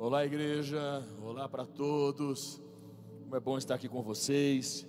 Olá, 0.00 0.24
igreja. 0.24 1.04
Olá 1.20 1.48
para 1.48 1.66
todos. 1.66 2.62
Como 3.24 3.34
é 3.34 3.40
bom 3.40 3.58
estar 3.58 3.74
aqui 3.74 3.88
com 3.88 4.00
vocês. 4.00 4.86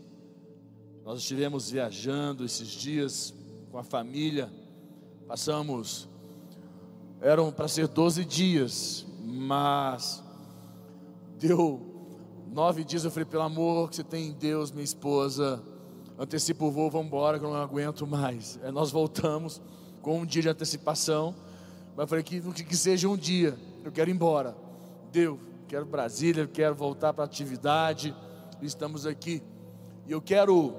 Nós 1.04 1.18
estivemos 1.18 1.72
viajando 1.72 2.46
esses 2.46 2.68
dias 2.68 3.34
com 3.72 3.80
a 3.80 3.84
família. 3.84 4.52
Passamos, 5.28 6.08
eram 7.20 7.52
para 7.52 7.68
ser 7.68 7.88
12 7.88 8.24
dias, 8.24 9.04
mas 9.20 10.24
deu 11.40 11.82
nove 12.48 12.84
dias. 12.84 13.04
Eu 13.04 13.10
falei, 13.10 13.26
pelo 13.26 13.42
amor 13.42 13.90
que 13.90 13.96
você 13.96 14.04
tem 14.04 14.28
em 14.28 14.34
Deus, 14.34 14.72
minha 14.72 14.84
esposa, 14.84 15.60
antecipa 16.20 16.64
o 16.66 16.70
voo, 16.70 16.92
vamos 16.92 17.08
embora, 17.08 17.40
que 17.40 17.46
eu 17.46 17.50
não 17.50 17.60
aguento 17.60 18.06
mais. 18.06 18.60
Aí 18.62 18.72
nós 18.72 18.92
voltamos 18.92 19.60
com 20.04 20.20
um 20.20 20.26
dia 20.26 20.44
de 20.44 20.50
antecipação, 20.50 21.34
mas 21.96 22.04
eu 22.04 22.08
falei 22.08 22.24
que, 22.24 22.40
que 22.64 22.78
seja 22.78 23.10
um 23.10 23.18
dia, 23.18 23.58
eu 23.84 23.92
quero 23.92 24.08
ir 24.08 24.14
embora. 24.14 24.69
Deu, 25.12 25.40
quero 25.68 25.88
Brasília, 25.88 26.46
quero 26.46 26.76
voltar 26.76 27.14
para 27.14 27.24
a 27.24 27.26
atividade, 27.26 28.16
estamos 28.62 29.08
aqui. 29.08 29.42
E 30.06 30.12
eu 30.12 30.22
quero 30.22 30.76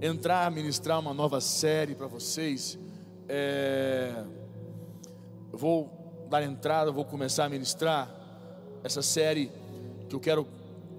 entrar, 0.00 0.48
ministrar 0.52 1.00
uma 1.00 1.12
nova 1.12 1.40
série 1.40 1.96
para 1.96 2.06
vocês. 2.06 2.78
É, 3.28 4.24
eu 5.52 5.58
vou 5.58 6.26
dar 6.30 6.44
entrada, 6.44 6.92
vou 6.92 7.04
começar 7.04 7.46
a 7.46 7.48
ministrar 7.48 8.14
essa 8.84 9.02
série 9.02 9.50
que 10.08 10.14
eu 10.14 10.20
quero 10.20 10.46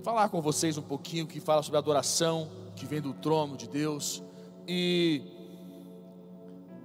falar 0.04 0.28
com 0.28 0.42
vocês 0.42 0.78
um 0.78 0.82
pouquinho, 0.82 1.26
que 1.26 1.40
fala 1.40 1.64
sobre 1.64 1.78
adoração, 1.78 2.50
que 2.76 2.86
vem 2.86 3.00
do 3.00 3.14
trono 3.14 3.56
de 3.56 3.70
Deus. 3.70 4.22
E 4.68 5.22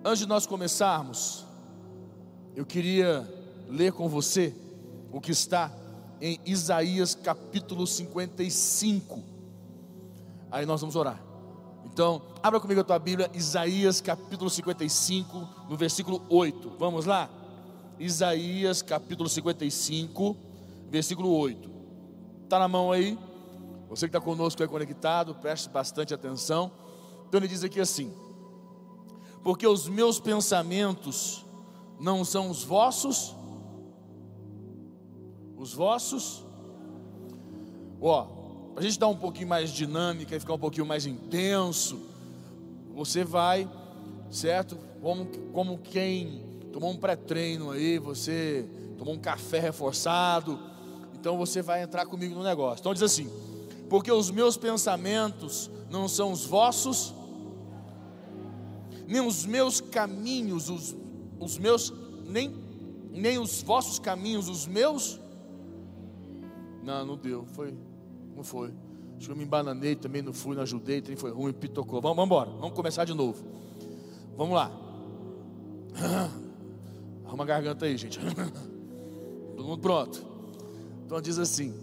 antes 0.04 0.20
de 0.20 0.26
nós 0.26 0.46
começarmos, 0.46 1.44
eu 2.54 2.64
queria 2.64 3.28
ler 3.68 3.92
com 3.92 4.08
você 4.08 4.54
o 5.10 5.20
que 5.20 5.32
está 5.32 5.70
em 6.20 6.38
Isaías 6.44 7.14
capítulo 7.14 7.86
55. 7.86 9.22
Aí 10.50 10.66
nós 10.66 10.80
vamos 10.80 10.96
orar. 10.96 11.20
Então, 11.84 12.22
abra 12.42 12.60
comigo 12.60 12.80
a 12.80 12.84
tua 12.84 12.98
Bíblia, 12.98 13.30
Isaías 13.34 14.00
capítulo 14.00 14.50
55, 14.50 15.48
no 15.68 15.76
versículo 15.76 16.22
8. 16.28 16.76
Vamos 16.78 17.06
lá? 17.06 17.28
Isaías 17.98 18.82
capítulo 18.82 19.28
55, 19.28 20.36
versículo 20.88 21.30
8. 21.36 21.70
Está 22.44 22.58
na 22.58 22.68
mão 22.68 22.92
aí? 22.92 23.18
Você 23.88 24.06
que 24.06 24.16
está 24.16 24.20
conosco 24.20 24.62
aí 24.62 24.68
conectado, 24.68 25.34
preste 25.34 25.68
bastante 25.68 26.14
atenção. 26.14 26.70
Então 27.28 27.40
ele 27.40 27.48
diz 27.48 27.64
aqui 27.64 27.80
assim: 27.80 28.12
Porque 29.42 29.66
os 29.66 29.88
meus 29.88 30.20
pensamentos 30.20 31.44
não 31.98 32.24
são 32.24 32.50
os 32.50 32.62
vossos, 32.62 33.34
os 35.60 35.74
vossos. 35.74 36.42
Ó, 38.00 38.24
para 38.74 38.82
a 38.82 38.82
gente 38.82 38.98
dar 38.98 39.08
um 39.08 39.16
pouquinho 39.16 39.48
mais 39.48 39.70
dinâmica 39.70 40.34
e 40.34 40.40
ficar 40.40 40.54
um 40.54 40.58
pouquinho 40.58 40.86
mais 40.86 41.04
intenso, 41.04 42.00
você 42.94 43.24
vai, 43.24 43.68
certo? 44.30 44.78
Como, 45.02 45.26
como 45.52 45.78
quem 45.78 46.42
tomou 46.72 46.90
um 46.90 46.96
pré-treino 46.96 47.70
aí, 47.70 47.98
você 47.98 48.66
tomou 48.96 49.14
um 49.14 49.18
café 49.18 49.58
reforçado, 49.58 50.58
então 51.12 51.36
você 51.36 51.60
vai 51.60 51.82
entrar 51.82 52.06
comigo 52.06 52.34
no 52.34 52.42
negócio. 52.42 52.80
Então 52.80 52.94
diz 52.94 53.02
assim: 53.02 53.30
porque 53.90 54.10
os 54.10 54.30
meus 54.30 54.56
pensamentos 54.56 55.70
não 55.90 56.08
são 56.08 56.32
os 56.32 56.46
vossos, 56.46 57.12
nem 59.06 59.20
os 59.20 59.44
meus 59.44 59.78
caminhos, 59.80 60.70
os, 60.70 60.96
os 61.38 61.58
meus, 61.58 61.92
nem, 62.24 62.54
nem 63.10 63.38
os 63.38 63.60
vossos 63.60 63.98
caminhos, 63.98 64.48
os 64.48 64.66
meus 64.66 65.20
não, 66.82 67.04
não 67.04 67.16
deu. 67.16 67.44
Foi. 67.46 67.74
Não 68.36 68.42
foi. 68.42 68.72
Acho 69.16 69.26
que 69.26 69.32
eu 69.32 69.36
me 69.36 69.44
embananei 69.44 69.94
também, 69.94 70.22
não 70.22 70.32
fui, 70.32 70.56
não 70.56 70.62
ajudei, 70.62 71.02
trem 71.02 71.16
foi 71.16 71.30
ruim, 71.30 71.52
pitocou. 71.52 72.00
Vamos, 72.00 72.16
vamos 72.16 72.26
embora, 72.26 72.50
vamos 72.58 72.74
começar 72.74 73.04
de 73.04 73.12
novo. 73.12 73.44
Vamos 74.34 74.54
lá. 74.54 74.72
Arruma 77.26 77.44
a 77.44 77.46
garganta 77.46 77.84
aí, 77.84 77.98
gente. 77.98 78.18
Todo 79.56 79.68
mundo 79.68 79.80
pronto. 79.80 80.24
Então 81.04 81.20
diz 81.20 81.38
assim: 81.38 81.74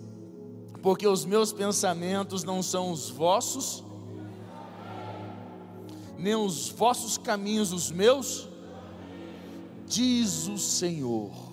Porque 0.81 1.07
os 1.07 1.25
meus 1.25 1.53
pensamentos 1.53 2.43
não 2.43 2.63
são 2.63 2.91
os 2.91 3.09
vossos, 3.09 3.83
nem 6.17 6.33
os 6.33 6.69
vossos 6.69 7.19
caminhos 7.19 7.71
os 7.71 7.91
meus, 7.91 8.49
diz 9.85 10.47
o 10.47 10.57
Senhor 10.57 11.46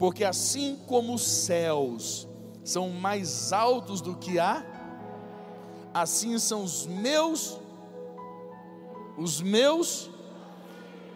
porque 0.00 0.24
assim 0.24 0.78
como 0.86 1.12
os 1.12 1.20
céus 1.20 2.26
são 2.64 2.88
mais 2.88 3.52
altos 3.52 4.00
do 4.00 4.16
que 4.16 4.38
há, 4.38 4.64
assim 5.92 6.38
são 6.38 6.64
os 6.64 6.86
meus, 6.86 7.60
os 9.18 9.42
meus 9.42 10.08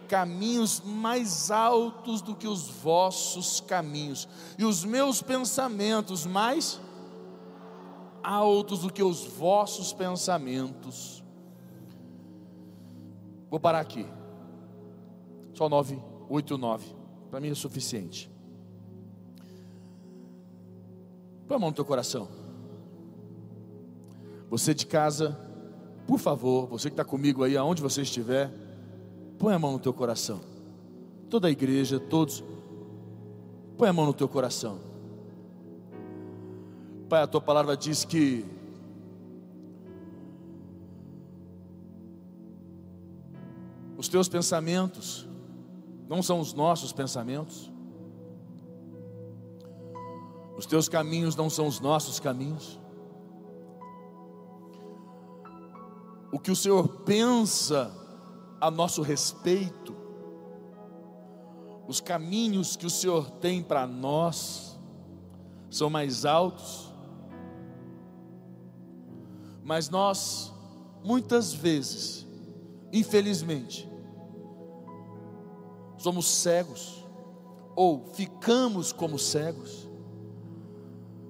caminhos 0.07 0.83
mais 0.85 1.49
altos 1.49 2.21
do 2.21 2.35
que 2.35 2.47
os 2.47 2.69
vossos 2.69 3.59
caminhos, 3.59 4.27
e 4.55 4.63
os 4.63 4.85
meus 4.85 5.19
pensamentos 5.19 6.23
mais 6.23 6.79
altos 8.21 8.81
do 8.81 8.93
que 8.93 9.01
os 9.01 9.25
vossos 9.25 9.93
pensamentos. 9.93 11.23
Vou 13.49 13.59
parar 13.59 13.79
aqui. 13.79 14.05
Só 15.55 15.67
9, 15.67 15.99
8, 16.29 16.55
9. 16.55 16.95
Para 17.31 17.39
mim 17.39 17.49
é 17.49 17.55
suficiente. 17.55 18.34
Põe 21.47 21.57
a 21.57 21.59
mão 21.59 21.69
no 21.69 21.75
teu 21.75 21.85
coração. 21.85 22.27
Você 24.49 24.73
de 24.73 24.85
casa, 24.85 25.37
por 26.07 26.19
favor, 26.19 26.67
você 26.67 26.89
que 26.89 26.93
está 26.93 27.03
comigo 27.03 27.43
aí, 27.43 27.57
aonde 27.57 27.81
você 27.81 28.01
estiver, 28.01 28.51
põe 29.37 29.53
a 29.53 29.59
mão 29.59 29.73
no 29.73 29.79
teu 29.79 29.93
coração. 29.93 30.41
Toda 31.29 31.47
a 31.47 31.51
igreja, 31.51 31.99
todos, 31.99 32.43
põe 33.77 33.89
a 33.89 33.93
mão 33.93 34.05
no 34.05 34.13
teu 34.13 34.27
coração. 34.27 34.79
Pai, 37.09 37.21
a 37.21 37.27
tua 37.27 37.41
palavra 37.41 37.77
diz 37.77 38.03
que 38.03 38.45
os 43.97 44.07
teus 44.07 44.27
pensamentos 44.27 45.27
não 46.07 46.21
são 46.21 46.39
os 46.39 46.53
nossos 46.53 46.91
pensamentos. 46.91 47.71
Os 50.57 50.65
teus 50.65 50.87
caminhos 50.87 51.35
não 51.35 51.49
são 51.49 51.67
os 51.67 51.79
nossos 51.79 52.19
caminhos. 52.19 52.79
O 56.31 56.39
que 56.39 56.51
o 56.51 56.55
Senhor 56.55 56.87
pensa 57.03 57.91
a 58.59 58.71
nosso 58.71 59.01
respeito, 59.01 59.95
os 61.87 61.99
caminhos 61.99 62.75
que 62.75 62.85
o 62.85 62.89
Senhor 62.89 63.29
tem 63.31 63.61
para 63.61 63.85
nós, 63.85 64.79
são 65.69 65.89
mais 65.89 66.25
altos, 66.25 66.93
mas 69.63 69.89
nós, 69.89 70.53
muitas 71.03 71.53
vezes, 71.53 72.25
infelizmente, 72.93 73.89
somos 75.97 76.27
cegos, 76.27 77.05
ou 77.75 78.05
ficamos 78.13 78.93
como 78.93 79.19
cegos, 79.19 79.84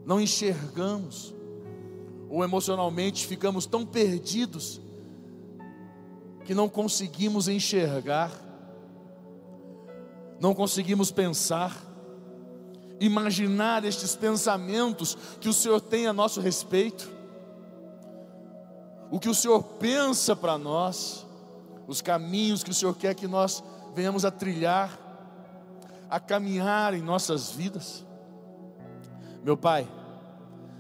não 0.06 0.20
enxergamos, 0.22 1.34
ou 2.30 2.44
emocionalmente 2.44 3.26
ficamos 3.26 3.66
tão 3.66 3.86
perdidos 3.86 4.82
que 6.44 6.54
não 6.54 6.70
conseguimos 6.70 7.48
enxergar, 7.48 8.32
não 10.40 10.54
conseguimos 10.54 11.12
pensar, 11.12 11.76
imaginar 13.00 13.84
estes 13.84 14.16
pensamentos 14.16 15.18
que 15.40 15.50
o 15.50 15.54
Senhor 15.54 15.82
tem 15.82 16.08
a 16.08 16.14
nosso 16.14 16.40
respeito, 16.40 17.10
o 19.10 19.20
que 19.20 19.30
o 19.30 19.34
Senhor 19.34 19.64
pensa 19.64 20.36
para 20.36 20.58
nós, 20.58 21.26
os 21.88 22.02
caminhos 22.02 22.64
que 22.64 22.72
o 22.72 22.74
Senhor 22.74 22.96
quer 22.96 23.16
que 23.16 23.28
nós 23.28 23.64
venhamos 23.94 24.26
a 24.26 24.32
trilhar, 24.32 25.00
a 26.10 26.20
caminhar 26.20 26.94
em 26.94 27.02
nossas 27.02 27.52
vidas. 27.52 28.04
Meu 29.44 29.56
Pai, 29.56 29.88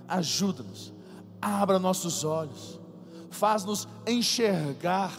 ajuda-nos, 0.07 0.94
abra 1.42 1.80
nossos 1.80 2.24
olhos, 2.24 2.80
faz-nos 3.30 3.88
enxergar, 4.07 5.18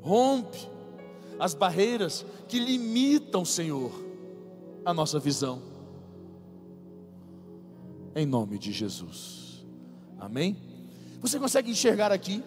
rompe 0.00 0.68
as 1.38 1.54
barreiras 1.54 2.24
que 2.48 2.58
limitam, 2.58 3.44
Senhor, 3.44 3.92
a 4.84 4.94
nossa 4.94 5.18
visão. 5.18 5.60
Em 8.14 8.24
nome 8.24 8.58
de 8.58 8.72
Jesus. 8.72 9.66
Amém? 10.18 10.56
Você 11.20 11.38
consegue 11.38 11.70
enxergar 11.70 12.12
aqui, 12.12 12.42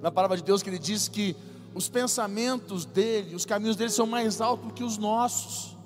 na 0.00 0.10
palavra 0.10 0.36
de 0.36 0.42
Deus, 0.42 0.62
que 0.62 0.70
ele 0.70 0.78
diz 0.78 1.08
que 1.08 1.34
os 1.74 1.88
pensamentos 1.88 2.84
dele, 2.84 3.34
os 3.34 3.44
caminhos 3.44 3.76
dele 3.76 3.90
são 3.90 4.06
mais 4.06 4.40
altos 4.40 4.72
que 4.72 4.84
os 4.84 4.98
nossos. 4.98 5.76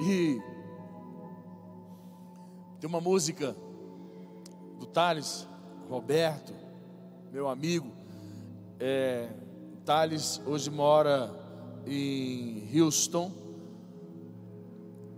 E 0.00 0.40
tem 2.84 2.88
uma 2.90 3.00
música 3.00 3.56
do 4.78 4.84
Thales 4.84 5.48
Roberto, 5.88 6.52
meu 7.32 7.48
amigo. 7.48 7.90
É, 8.78 9.30
Thales 9.86 10.38
hoje 10.44 10.70
mora 10.70 11.34
em 11.86 12.68
Houston. 12.78 13.32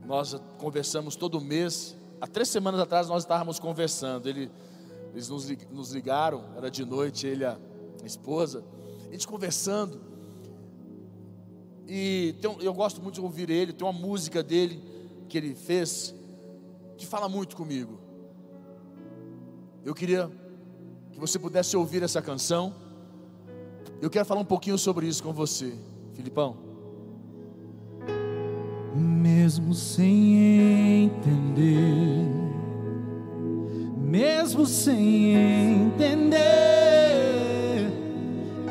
Nós 0.04 0.40
conversamos 0.58 1.16
todo 1.16 1.40
mês. 1.40 1.96
Há 2.20 2.28
três 2.28 2.48
semanas 2.50 2.78
atrás 2.78 3.08
nós 3.08 3.24
estávamos 3.24 3.58
conversando. 3.58 4.28
Ele, 4.28 4.48
eles 5.12 5.28
nos, 5.28 5.90
ligaram, 5.90 6.44
era 6.56 6.70
de 6.70 6.84
noite, 6.84 7.26
ele 7.26 7.42
e 7.42 7.46
a 7.46 7.58
esposa. 8.04 8.62
A 9.08 9.10
gente 9.10 9.26
conversando. 9.26 10.00
E 11.88 12.36
tem, 12.40 12.58
eu 12.60 12.72
gosto 12.72 13.02
muito 13.02 13.16
de 13.16 13.20
ouvir 13.22 13.50
ele. 13.50 13.72
Tem 13.72 13.84
uma 13.84 13.92
música 13.92 14.40
dele 14.40 14.80
que 15.28 15.36
ele 15.36 15.56
fez 15.56 16.14
que 16.96 17.06
fala 17.06 17.28
muito 17.28 17.56
comigo. 17.56 17.98
Eu 19.84 19.94
queria 19.94 20.30
que 21.12 21.20
você 21.20 21.38
pudesse 21.38 21.76
ouvir 21.76 22.02
essa 22.02 22.20
canção. 22.20 22.74
Eu 24.00 24.10
quero 24.10 24.24
falar 24.24 24.40
um 24.40 24.44
pouquinho 24.44 24.76
sobre 24.76 25.06
isso 25.06 25.22
com 25.22 25.32
você, 25.32 25.72
Filipão. 26.14 26.56
Mesmo 28.94 29.74
sem 29.74 31.04
entender, 31.04 32.26
mesmo 33.96 34.66
sem 34.66 35.34
entender, 35.34 36.26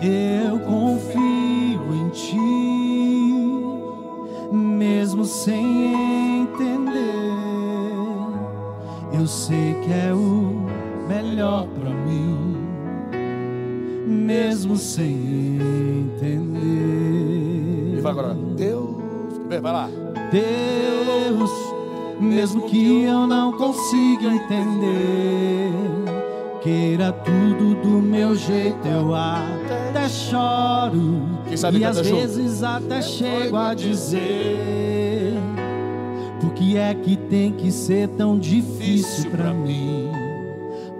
eu 0.02 0.60
confio 0.60 1.94
em 1.94 2.10
ti, 2.10 2.38
mesmo 4.52 5.24
sem 5.26 5.54
entender, 5.54 5.95
eu 9.26 9.30
sei 9.30 9.74
que 9.84 9.92
é 9.92 10.14
o 10.14 10.68
melhor 11.08 11.66
para 11.70 11.90
mim, 11.90 12.56
mesmo 14.06 14.76
sem 14.76 15.58
entender. 16.14 16.60
E 17.98 18.02
vai 18.02 18.12
agora, 18.12 18.36
Deus, 18.56 18.96
vai 19.50 19.60
lá. 19.60 19.90
Deus, 20.32 21.50
mesmo 22.20 22.70
que 22.70 23.02
eu 23.02 23.26
não 23.26 23.52
consiga 23.54 24.28
entender, 24.28 25.72
queira 26.62 27.12
tudo 27.12 27.82
do 27.82 28.04
meu 28.04 28.36
jeito, 28.36 28.88
eu 28.88 29.16
até 29.16 30.08
choro. 30.08 31.24
E 31.50 31.84
às 31.84 32.00
vezes 32.00 32.62
até 32.62 33.02
chego 33.02 33.58
a 33.58 33.74
dizer: 33.74 35.34
Por 36.46 36.54
que 36.54 36.78
é 36.78 36.94
que 36.94 37.18
tem 37.18 37.52
que 37.52 37.72
ser 37.72 38.08
tão 38.10 38.38
difícil 38.38 39.32
pra 39.32 39.52
mim? 39.52 40.12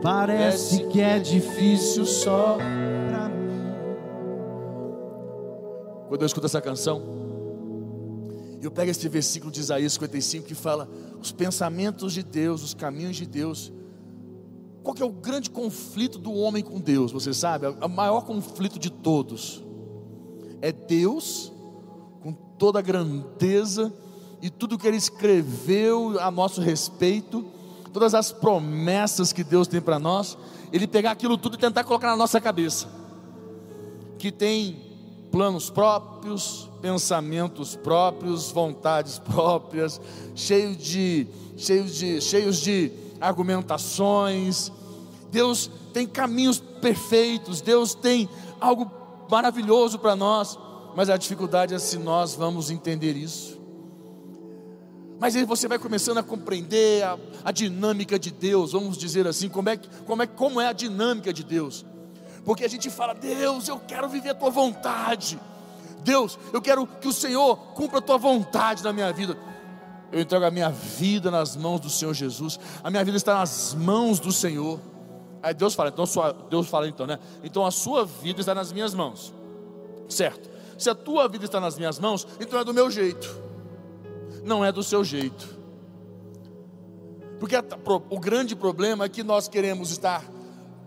Parece 0.02 0.88
que 0.88 1.00
é 1.00 1.20
difícil 1.20 2.04
só 2.04 2.58
pra 3.08 3.30
mim. 3.30 3.76
Quando 6.10 6.22
eu 6.24 6.26
escuto 6.26 6.48
essa 6.48 6.60
canção, 6.60 7.00
eu 8.60 8.72
pego 8.72 8.90
esse 8.90 9.08
versículo 9.08 9.52
de 9.52 9.60
Isaías 9.60 9.94
55 9.94 10.48
que 10.48 10.56
fala 10.56 10.90
os 11.22 11.32
pensamentos 11.32 12.14
de 12.14 12.24
Deus, 12.24 12.64
os 12.64 12.74
caminhos 12.74 13.16
de 13.16 13.28
Deus. 13.28 13.72
Qual 14.82 14.96
que 14.96 15.04
é 15.04 15.06
o 15.06 15.12
grande 15.12 15.52
conflito 15.52 16.18
do 16.18 16.34
homem 16.34 16.64
com 16.64 16.80
Deus? 16.80 17.12
Você 17.12 17.36
sabe? 17.36 17.68
O 17.68 17.88
maior 17.88 18.26
conflito 18.26 18.80
de 18.80 18.90
todos 18.90 19.64
é 20.60 20.72
Deus 20.72 21.54
com 22.24 22.34
toda 22.34 22.80
a 22.80 22.82
grandeza 22.82 23.94
e 24.46 24.50
tudo 24.52 24.78
que 24.78 24.88
Ele 24.88 24.96
escreveu 24.96 26.20
a 26.20 26.30
nosso 26.30 26.62
respeito, 26.62 27.44
todas 27.92 28.14
as 28.14 28.32
promessas 28.32 29.34
que 29.34 29.44
Deus 29.44 29.68
tem 29.68 29.82
para 29.82 29.98
nós, 29.98 30.38
Ele 30.72 30.86
pegar 30.86 31.10
aquilo 31.10 31.36
tudo 31.36 31.56
e 31.56 31.58
tentar 31.58 31.84
colocar 31.84 32.10
na 32.10 32.16
nossa 32.16 32.40
cabeça, 32.40 32.88
que 34.20 34.32
tem 34.32 34.80
planos 35.32 35.72
próprios, 35.72 36.70
pensamentos 36.80 37.76
próprios, 37.76 38.52
vontades 38.52 39.18
próprias, 39.18 40.00
cheios 40.36 40.78
de, 40.78 41.26
cheios 41.58 41.96
de, 41.96 42.22
cheios 42.22 42.58
de 42.58 42.92
argumentações. 43.20 44.72
Deus 45.32 45.72
tem 45.92 46.06
caminhos 46.06 46.60
perfeitos, 46.60 47.62
Deus 47.62 47.96
tem 47.96 48.30
algo 48.62 48.92
maravilhoso 49.28 49.98
para 49.98 50.16
nós, 50.16 50.56
mas 50.96 51.10
a 51.10 51.18
dificuldade 51.18 51.74
é 51.74 51.80
se 51.80 51.98
nós 51.98 52.36
vamos 52.36 52.70
entender 52.70 53.18
isso. 53.18 53.65
Mas 55.26 55.36
aí 55.36 55.44
você 55.44 55.68
vai 55.68 55.80
começando 55.80 56.20
a 56.20 56.24
compreender 56.24 57.04
a, 57.04 57.18
a 57.46 57.52
dinâmica 57.52 58.20
de 58.20 58.30
Deus, 58.30 58.74
vamos 58.74 58.96
dizer 58.96 59.26
assim, 59.26 59.50
como 59.50 59.68
é, 59.70 59.80
como, 60.06 60.22
é, 60.22 60.28
como 60.28 60.62
é 60.62 60.68
a 60.68 60.72
dinâmica 60.72 61.34
de 61.34 61.44
Deus. 61.44 61.84
Porque 62.46 62.64
a 62.64 62.68
gente 62.70 62.92
fala, 62.92 63.16
Deus, 63.16 63.68
eu 63.68 63.80
quero 63.80 64.08
viver 64.08 64.30
a 64.30 64.36
tua 64.36 64.52
vontade. 64.52 65.40
Deus, 66.04 66.38
eu 66.54 66.62
quero 66.62 66.86
que 66.86 67.08
o 67.08 67.12
Senhor 67.12 67.58
cumpra 67.74 67.98
a 67.98 68.02
tua 68.04 68.20
vontade 68.20 68.84
na 68.84 68.94
minha 68.94 69.12
vida. 69.12 69.36
Eu 70.12 70.22
entrego 70.22 70.46
a 70.46 70.52
minha 70.52 70.70
vida 70.70 71.32
nas 71.32 71.56
mãos 71.56 71.80
do 71.80 71.90
Senhor 71.90 72.14
Jesus. 72.14 72.60
A 72.84 72.92
minha 72.92 73.04
vida 73.04 73.18
está 73.18 73.34
nas 73.34 73.74
mãos 73.74 74.20
do 74.20 74.32
Senhor. 74.32 74.80
Aí 75.42 75.56
Deus 75.56 75.74
fala, 75.74 75.90
então 75.90 76.06
sua, 76.06 76.34
Deus 76.34 76.68
fala 76.68 76.88
então, 76.88 77.08
né? 77.08 77.18
Então 77.44 77.66
a 77.66 77.72
sua 77.72 78.06
vida 78.06 78.42
está 78.42 78.54
nas 78.54 78.72
minhas 78.72 78.94
mãos. 78.94 79.34
Certo? 80.08 80.48
Se 80.78 80.88
a 80.88 80.94
tua 80.94 81.28
vida 81.28 81.46
está 81.46 81.60
nas 81.60 81.80
minhas 81.80 81.98
mãos, 81.98 82.28
então 82.40 82.60
é 82.60 82.64
do 82.64 82.76
meu 82.76 82.92
jeito. 82.92 83.45
Não 84.46 84.64
é 84.64 84.72
do 84.72 84.84
seu 84.84 85.04
jeito. 85.04 85.60
Porque 87.40 87.56
o 88.10 88.20
grande 88.20 88.56
problema 88.56 89.06
é 89.06 89.10
que 89.10 89.24
nós 89.24 89.48
queremos 89.50 89.92
estar, 89.92 90.24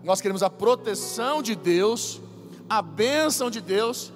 nós 0.03 0.19
queremos 0.19 0.41
a 0.41 0.49
proteção 0.49 1.43
de 1.43 1.55
Deus, 1.55 2.19
a 2.67 2.81
bênção 2.81 3.51
de 3.51 3.61
Deus, 3.61 4.11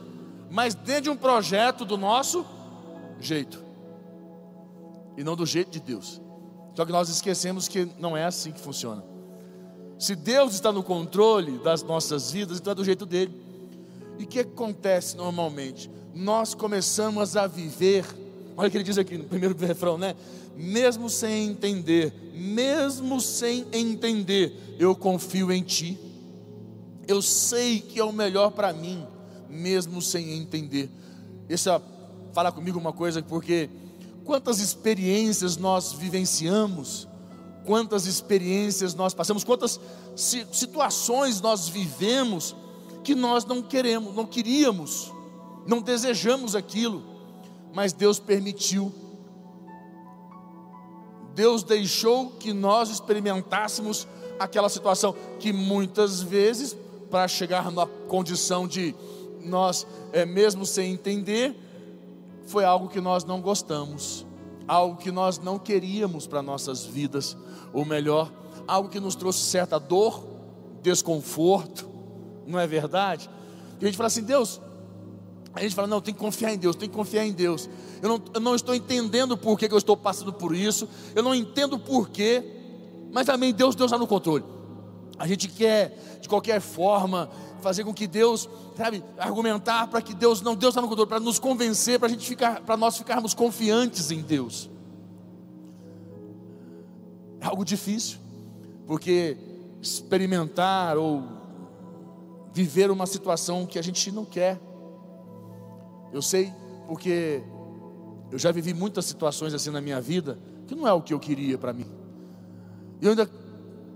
mas 0.49 0.73
dentro 0.73 1.03
de 1.03 1.09
um 1.09 1.17
projeto 1.17 1.85
do 1.85 1.97
nosso 1.97 2.45
jeito, 3.19 3.63
e 5.17 5.23
não 5.23 5.35
do 5.35 5.45
jeito 5.45 5.69
de 5.69 5.79
Deus. 5.79 6.21
Só 6.73 6.85
que 6.85 6.91
nós 6.91 7.09
esquecemos 7.09 7.67
que 7.67 7.87
não 7.99 8.17
é 8.17 8.25
assim 8.25 8.51
que 8.51 8.59
funciona. 8.59 9.03
Se 9.99 10.15
Deus 10.15 10.55
está 10.55 10.71
no 10.71 10.81
controle 10.81 11.59
das 11.59 11.83
nossas 11.83 12.31
vidas, 12.31 12.59
então 12.59 12.71
é 12.71 12.75
do 12.75 12.83
jeito 12.83 13.05
dele. 13.05 13.39
E 14.17 14.23
o 14.23 14.27
que 14.27 14.39
acontece 14.39 15.15
normalmente? 15.15 15.89
Nós 16.13 16.53
começamos 16.53 17.37
a 17.37 17.45
viver, 17.45 18.05
olha 18.55 18.67
o 18.67 18.71
que 18.71 18.77
ele 18.77 18.83
diz 18.83 18.97
aqui 18.97 19.17
no 19.17 19.25
primeiro 19.25 19.55
refrão, 19.57 19.97
né? 19.97 20.15
Mesmo 20.55 21.09
sem 21.09 21.49
entender, 21.49 22.13
mesmo 22.33 23.19
sem 23.19 23.65
entender, 23.71 24.75
eu 24.79 24.95
confio 24.95 25.51
em 25.51 25.63
ti. 25.63 25.97
Eu 27.07 27.21
sei 27.21 27.79
que 27.79 27.99
é 27.99 28.03
o 28.03 28.13
melhor 28.13 28.51
para 28.51 28.71
mim, 28.71 29.05
mesmo 29.49 30.01
sem 30.01 30.37
entender. 30.37 30.89
Essa 31.49 31.81
fala 32.33 32.51
comigo 32.51 32.79
uma 32.79 32.93
coisa, 32.93 33.21
porque 33.21 33.69
quantas 34.23 34.59
experiências 34.59 35.57
nós 35.57 35.91
vivenciamos, 35.91 37.07
quantas 37.65 38.05
experiências 38.05 38.93
nós 38.93 39.13
passamos, 39.13 39.43
quantas 39.43 39.79
si- 40.15 40.45
situações 40.51 41.41
nós 41.41 41.67
vivemos 41.67 42.55
que 43.03 43.15
nós 43.15 43.45
não 43.45 43.61
queremos, 43.61 44.15
não 44.15 44.25
queríamos, 44.25 45.11
não 45.67 45.81
desejamos 45.81 46.55
aquilo, 46.55 47.03
mas 47.73 47.91
Deus 47.91 48.19
permitiu. 48.19 48.93
Deus 51.33 51.63
deixou 51.63 52.29
que 52.29 52.53
nós 52.53 52.89
experimentássemos 52.89 54.07
aquela 54.39 54.69
situação 54.69 55.15
que 55.39 55.51
muitas 55.51 56.21
vezes, 56.21 56.75
para 57.09 57.27
chegar 57.27 57.71
na 57.71 57.87
condição 58.07 58.67
de 58.67 58.95
nós, 59.43 59.87
é, 60.11 60.25
mesmo 60.25 60.65
sem 60.65 60.93
entender, 60.93 61.55
foi 62.45 62.63
algo 62.63 62.87
que 62.87 63.01
nós 63.01 63.23
não 63.23 63.41
gostamos, 63.41 64.25
algo 64.67 64.97
que 64.97 65.11
nós 65.11 65.39
não 65.39 65.57
queríamos 65.57 66.27
para 66.27 66.41
nossas 66.41 66.85
vidas, 66.85 67.35
ou 67.73 67.83
melhor, 67.83 68.31
algo 68.67 68.89
que 68.89 68.99
nos 68.99 69.15
trouxe 69.15 69.39
certa 69.39 69.79
dor, 69.79 70.23
desconforto, 70.81 71.89
não 72.45 72.59
é 72.59 72.67
verdade? 72.67 73.29
E 73.79 73.85
a 73.85 73.87
gente 73.87 73.97
fala 73.97 74.07
assim, 74.07 74.23
Deus, 74.23 74.61
a 75.55 75.61
gente 75.61 75.75
fala, 75.75 75.87
não, 75.87 76.01
tem 76.01 76.13
que 76.13 76.19
confiar 76.19 76.53
em 76.53 76.57
Deus, 76.57 76.75
tem 76.75 76.89
que 76.89 76.95
confiar 76.95 77.25
em 77.25 77.31
Deus. 77.31 77.69
Eu 78.01 78.09
não, 78.09 78.21
eu 78.33 78.41
não 78.41 78.55
estou 78.55 78.73
entendendo 78.73 79.37
por 79.37 79.57
que, 79.57 79.67
que 79.67 79.73
eu 79.73 79.77
estou 79.77 79.95
passando 79.95 80.33
por 80.33 80.55
isso, 80.55 80.89
eu 81.13 81.21
não 81.21 81.33
entendo 81.33 81.77
por 81.77 82.09
quê, 82.09 82.43
mas 83.11 83.25
também 83.25 83.53
Deus, 83.53 83.75
Deus 83.75 83.89
está 83.89 83.97
no 83.97 84.07
controle. 84.07 84.43
A 85.17 85.27
gente 85.27 85.47
quer, 85.47 86.19
de 86.19 86.27
qualquer 86.27 86.59
forma, 86.59 87.29
fazer 87.61 87.83
com 87.83 87.93
que 87.93 88.07
Deus, 88.07 88.49
sabe, 88.75 89.03
argumentar 89.17 89.87
para 89.87 90.01
que 90.01 90.13
Deus, 90.13 90.41
não, 90.41 90.55
Deus 90.55 90.71
está 90.71 90.81
no 90.81 90.87
controle, 90.87 91.07
para 91.07 91.19
nos 91.19 91.37
convencer, 91.37 91.99
para 91.99 92.07
a 92.07 92.11
gente 92.11 92.27
ficar, 92.27 92.61
para 92.61 92.75
nós 92.75 92.97
ficarmos 92.97 93.33
confiantes 93.33 94.09
em 94.09 94.21
Deus. 94.21 94.69
É 97.39 97.45
algo 97.45 97.63
difícil, 97.63 98.17
porque 98.87 99.37
experimentar 99.81 100.97
ou 100.97 101.23
viver 102.53 102.89
uma 102.89 103.05
situação 103.05 103.65
que 103.65 103.77
a 103.77 103.81
gente 103.81 104.11
não 104.11 104.25
quer. 104.25 104.59
Eu 106.13 106.21
sei, 106.21 106.53
porque 106.87 107.43
Eu 108.31 108.39
já 108.39 108.51
vivi 108.51 108.73
muitas 108.73 109.05
situações 109.05 109.53
assim 109.53 109.69
na 109.69 109.79
minha 109.79 110.01
vida 110.01 110.39
que 110.65 110.73
não 110.73 110.87
é 110.87 110.93
o 110.93 111.01
que 111.01 111.13
eu 111.13 111.19
queria 111.19 111.55
para 111.55 111.71
mim. 111.71 111.85
E 112.99 113.05
eu 113.05 113.11
ainda 113.11 113.29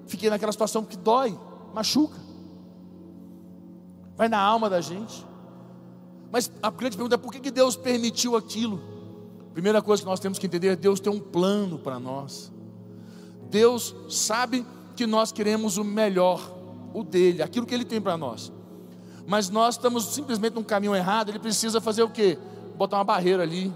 fiquei 0.05 0.29
naquela 0.29 0.51
situação 0.51 0.85
que 0.85 0.95
dói, 0.95 1.35
machuca, 1.73 2.19
vai 4.15 4.29
na 4.29 4.39
alma 4.39 4.69
da 4.69 4.79
gente. 4.79 5.25
Mas 6.31 6.51
a 6.61 6.69
grande 6.69 6.97
pergunta 6.97 7.15
é 7.15 7.17
por 7.17 7.31
que, 7.31 7.49
Deus 7.49 7.75
permitiu 7.75 8.35
aquilo? 8.35 8.79
Primeira 9.53 9.81
coisa 9.81 10.03
que 10.03 10.09
nós 10.09 10.19
temos 10.19 10.37
que 10.37 10.45
entender 10.45 10.67
é 10.67 10.75
Deus 10.75 10.99
tem 10.99 11.11
um 11.11 11.19
plano 11.19 11.79
para 11.79 11.99
nós. 11.99 12.51
Deus 13.49 13.95
sabe 14.09 14.65
que 14.95 15.07
nós 15.07 15.31
queremos 15.31 15.77
o 15.77 15.83
melhor, 15.83 16.39
o 16.93 17.03
dele, 17.03 17.41
aquilo 17.41 17.65
que 17.65 17.73
ele 17.73 17.85
tem 17.85 17.99
para 17.99 18.17
nós. 18.17 18.51
Mas 19.27 19.49
nós 19.49 19.75
estamos 19.75 20.05
simplesmente 20.05 20.53
num 20.53 20.63
caminho 20.63 20.95
errado, 20.95 21.29
ele 21.29 21.37
precisa 21.37 21.81
fazer 21.81 22.01
o 22.01 22.09
quê? 22.09 22.39
Botar 22.77 22.95
uma 22.97 23.03
barreira 23.03 23.43
ali, 23.43 23.73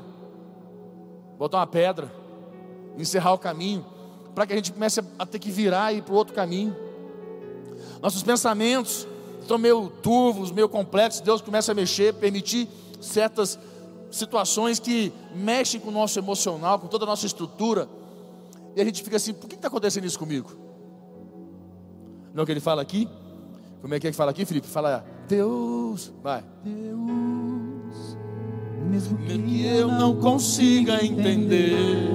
botar 1.37 1.57
uma 1.57 1.67
pedra, 1.67 2.09
encerrar 2.97 3.33
o 3.33 3.37
caminho, 3.37 3.85
para 4.33 4.47
que 4.47 4.53
a 4.53 4.55
gente 4.55 4.71
comece 4.71 5.03
a 5.19 5.25
ter 5.25 5.39
que 5.39 5.51
virar 5.51 5.91
e 5.91 5.97
ir 5.97 6.03
para 6.03 6.13
o 6.13 6.15
outro 6.15 6.33
caminho. 6.33 6.73
Nossos 8.01 8.23
pensamentos 8.23 9.05
estão 9.41 9.57
meio 9.57 9.89
turvos, 10.01 10.51
meio 10.51 10.69
complexos, 10.69 11.19
Deus 11.19 11.41
começa 11.41 11.73
a 11.73 11.75
mexer, 11.75 12.13
permitir 12.13 12.69
certas 13.01 13.59
situações 14.09 14.79
que 14.79 15.11
mexem 15.35 15.81
com 15.81 15.89
o 15.89 15.91
nosso 15.91 16.17
emocional, 16.17 16.79
com 16.79 16.87
toda 16.87 17.03
a 17.03 17.07
nossa 17.07 17.25
estrutura, 17.25 17.89
e 18.73 18.81
a 18.81 18.85
gente 18.85 19.03
fica 19.03 19.17
assim: 19.17 19.33
por 19.33 19.49
que 19.49 19.55
está 19.55 19.67
acontecendo 19.67 20.05
isso 20.05 20.17
comigo? 20.17 20.49
Não 22.33 22.39
é 22.39 22.43
o 22.43 22.45
que 22.45 22.53
ele 22.53 22.61
fala 22.61 22.81
aqui? 22.81 23.09
Como 23.81 23.93
é 23.93 23.99
que 23.99 24.07
é 24.07 24.11
que 24.11 24.15
fala 24.15 24.31
aqui, 24.31 24.45
Felipe? 24.45 24.67
Fala, 24.67 25.03
Deus, 25.31 26.11
vai. 26.21 26.43
Deus, 26.61 28.17
mesmo 28.89 29.17
que, 29.19 29.37
que 29.37 29.65
eu 29.65 29.87
não 29.87 30.17
consiga 30.17 31.01
entender, 31.05 32.11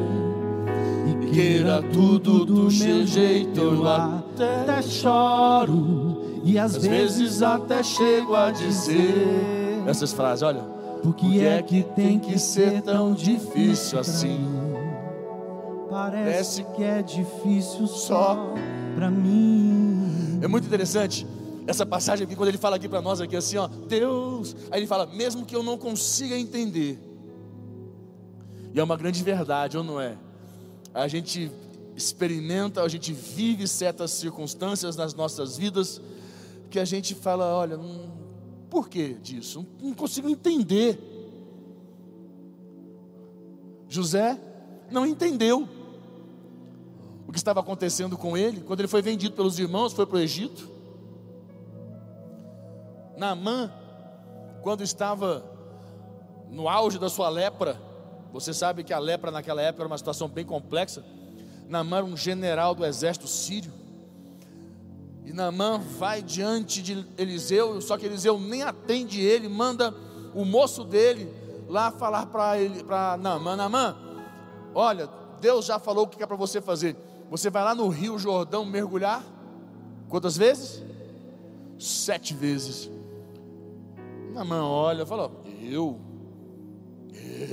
e 1.06 1.26
queira 1.30 1.82
tudo 1.82 2.44
do 2.44 2.70
meu 2.70 3.06
jeito, 3.06 3.58
eu 3.58 3.88
até 3.88 4.82
choro, 4.82 6.40
e 6.44 6.58
às 6.58 6.76
vezes 6.76 7.40
até 7.40 7.82
chego 7.82 8.34
a 8.36 8.50
dizer 8.50 9.14
essas 9.86 10.12
frases, 10.12 10.42
olha. 10.42 10.76
Por 11.02 11.14
que 11.14 11.42
é 11.42 11.62
que 11.62 11.84
tem 11.84 12.18
que 12.18 12.38
ser 12.38 12.82
tão 12.82 13.14
difícil 13.14 13.98
assim? 13.98 14.44
Parece 15.88 16.64
que 16.74 16.84
é 16.84 17.00
difícil 17.00 17.86
só 17.86 18.52
para 18.94 19.08
mim. 19.10 20.38
É 20.42 20.48
muito 20.48 20.66
interessante 20.66 21.26
essa 21.66 21.84
passagem 21.84 22.24
aqui, 22.24 22.36
quando 22.36 22.48
ele 22.48 22.58
fala 22.58 22.76
aqui 22.76 22.88
para 22.88 23.02
nós, 23.02 23.20
aqui 23.20 23.36
assim, 23.36 23.56
ó, 23.56 23.66
Deus, 23.66 24.54
aí 24.70 24.80
ele 24.80 24.86
fala, 24.86 25.06
mesmo 25.06 25.44
que 25.44 25.56
eu 25.56 25.62
não 25.62 25.76
consiga 25.76 26.36
entender, 26.38 26.98
e 28.72 28.78
é 28.78 28.82
uma 28.84 28.96
grande 28.96 29.22
verdade, 29.22 29.76
ou 29.76 29.82
não 29.82 30.00
é? 30.00 30.16
A 30.94 31.08
gente 31.08 31.50
experimenta, 31.96 32.82
a 32.82 32.88
gente 32.88 33.12
vive 33.12 33.66
certas 33.66 34.10
circunstâncias 34.12 34.96
nas 34.96 35.14
nossas 35.14 35.56
vidas, 35.56 36.00
que 36.70 36.78
a 36.78 36.84
gente 36.84 37.14
fala, 37.14 37.46
olha, 37.54 37.80
por 38.68 38.88
que 38.88 39.14
disso? 39.14 39.66
Não 39.80 39.94
consigo 39.94 40.28
entender. 40.28 40.98
José 43.88 44.38
não 44.90 45.06
entendeu 45.06 45.68
o 47.26 47.32
que 47.32 47.38
estava 47.38 47.60
acontecendo 47.60 48.16
com 48.16 48.36
ele, 48.36 48.60
quando 48.60 48.80
ele 48.80 48.88
foi 48.88 49.02
vendido 49.02 49.34
pelos 49.34 49.58
irmãos, 49.58 49.92
foi 49.92 50.06
para 50.06 50.16
o 50.16 50.20
Egito. 50.20 50.75
Naamã, 53.16 53.72
quando 54.62 54.82
estava 54.82 55.44
no 56.50 56.68
auge 56.68 56.98
da 56.98 57.08
sua 57.08 57.28
lepra, 57.28 57.80
você 58.32 58.52
sabe 58.52 58.84
que 58.84 58.92
a 58.92 58.98
lepra 58.98 59.30
naquela 59.30 59.62
época 59.62 59.82
era 59.82 59.88
uma 59.88 59.98
situação 59.98 60.28
bem 60.28 60.44
complexa. 60.44 61.04
Naamã 61.68 61.98
era 61.98 62.06
um 62.06 62.16
general 62.16 62.74
do 62.74 62.84
exército 62.84 63.26
sírio. 63.26 63.72
E 65.24 65.32
Naamã 65.32 65.78
vai 65.78 66.22
diante 66.22 66.82
de 66.82 67.06
Eliseu, 67.18 67.80
só 67.80 67.96
que 67.96 68.06
Eliseu 68.06 68.38
nem 68.38 68.62
atende 68.62 69.20
ele, 69.20 69.48
manda 69.48 69.92
o 70.34 70.44
moço 70.44 70.84
dele 70.84 71.32
lá 71.68 71.90
falar 71.90 72.26
para 72.26 72.58
ele, 72.58 72.84
para 72.84 73.16
Naamã, 73.16 73.56
Naamã, 73.56 73.96
olha, 74.74 75.08
Deus 75.40 75.66
já 75.66 75.78
falou 75.78 76.04
o 76.04 76.08
que 76.08 76.22
é 76.22 76.26
para 76.26 76.36
você 76.36 76.60
fazer. 76.60 76.96
Você 77.30 77.50
vai 77.50 77.64
lá 77.64 77.74
no 77.74 77.88
Rio 77.88 78.18
Jordão 78.18 78.64
mergulhar? 78.64 79.24
Quantas 80.08 80.36
vezes? 80.36 80.82
Sete 81.78 82.34
vezes. 82.34 82.88
Namã 84.36 84.62
olha 84.62 85.04
e 85.04 85.06
fala: 85.06 85.30
Eu, 85.62 85.98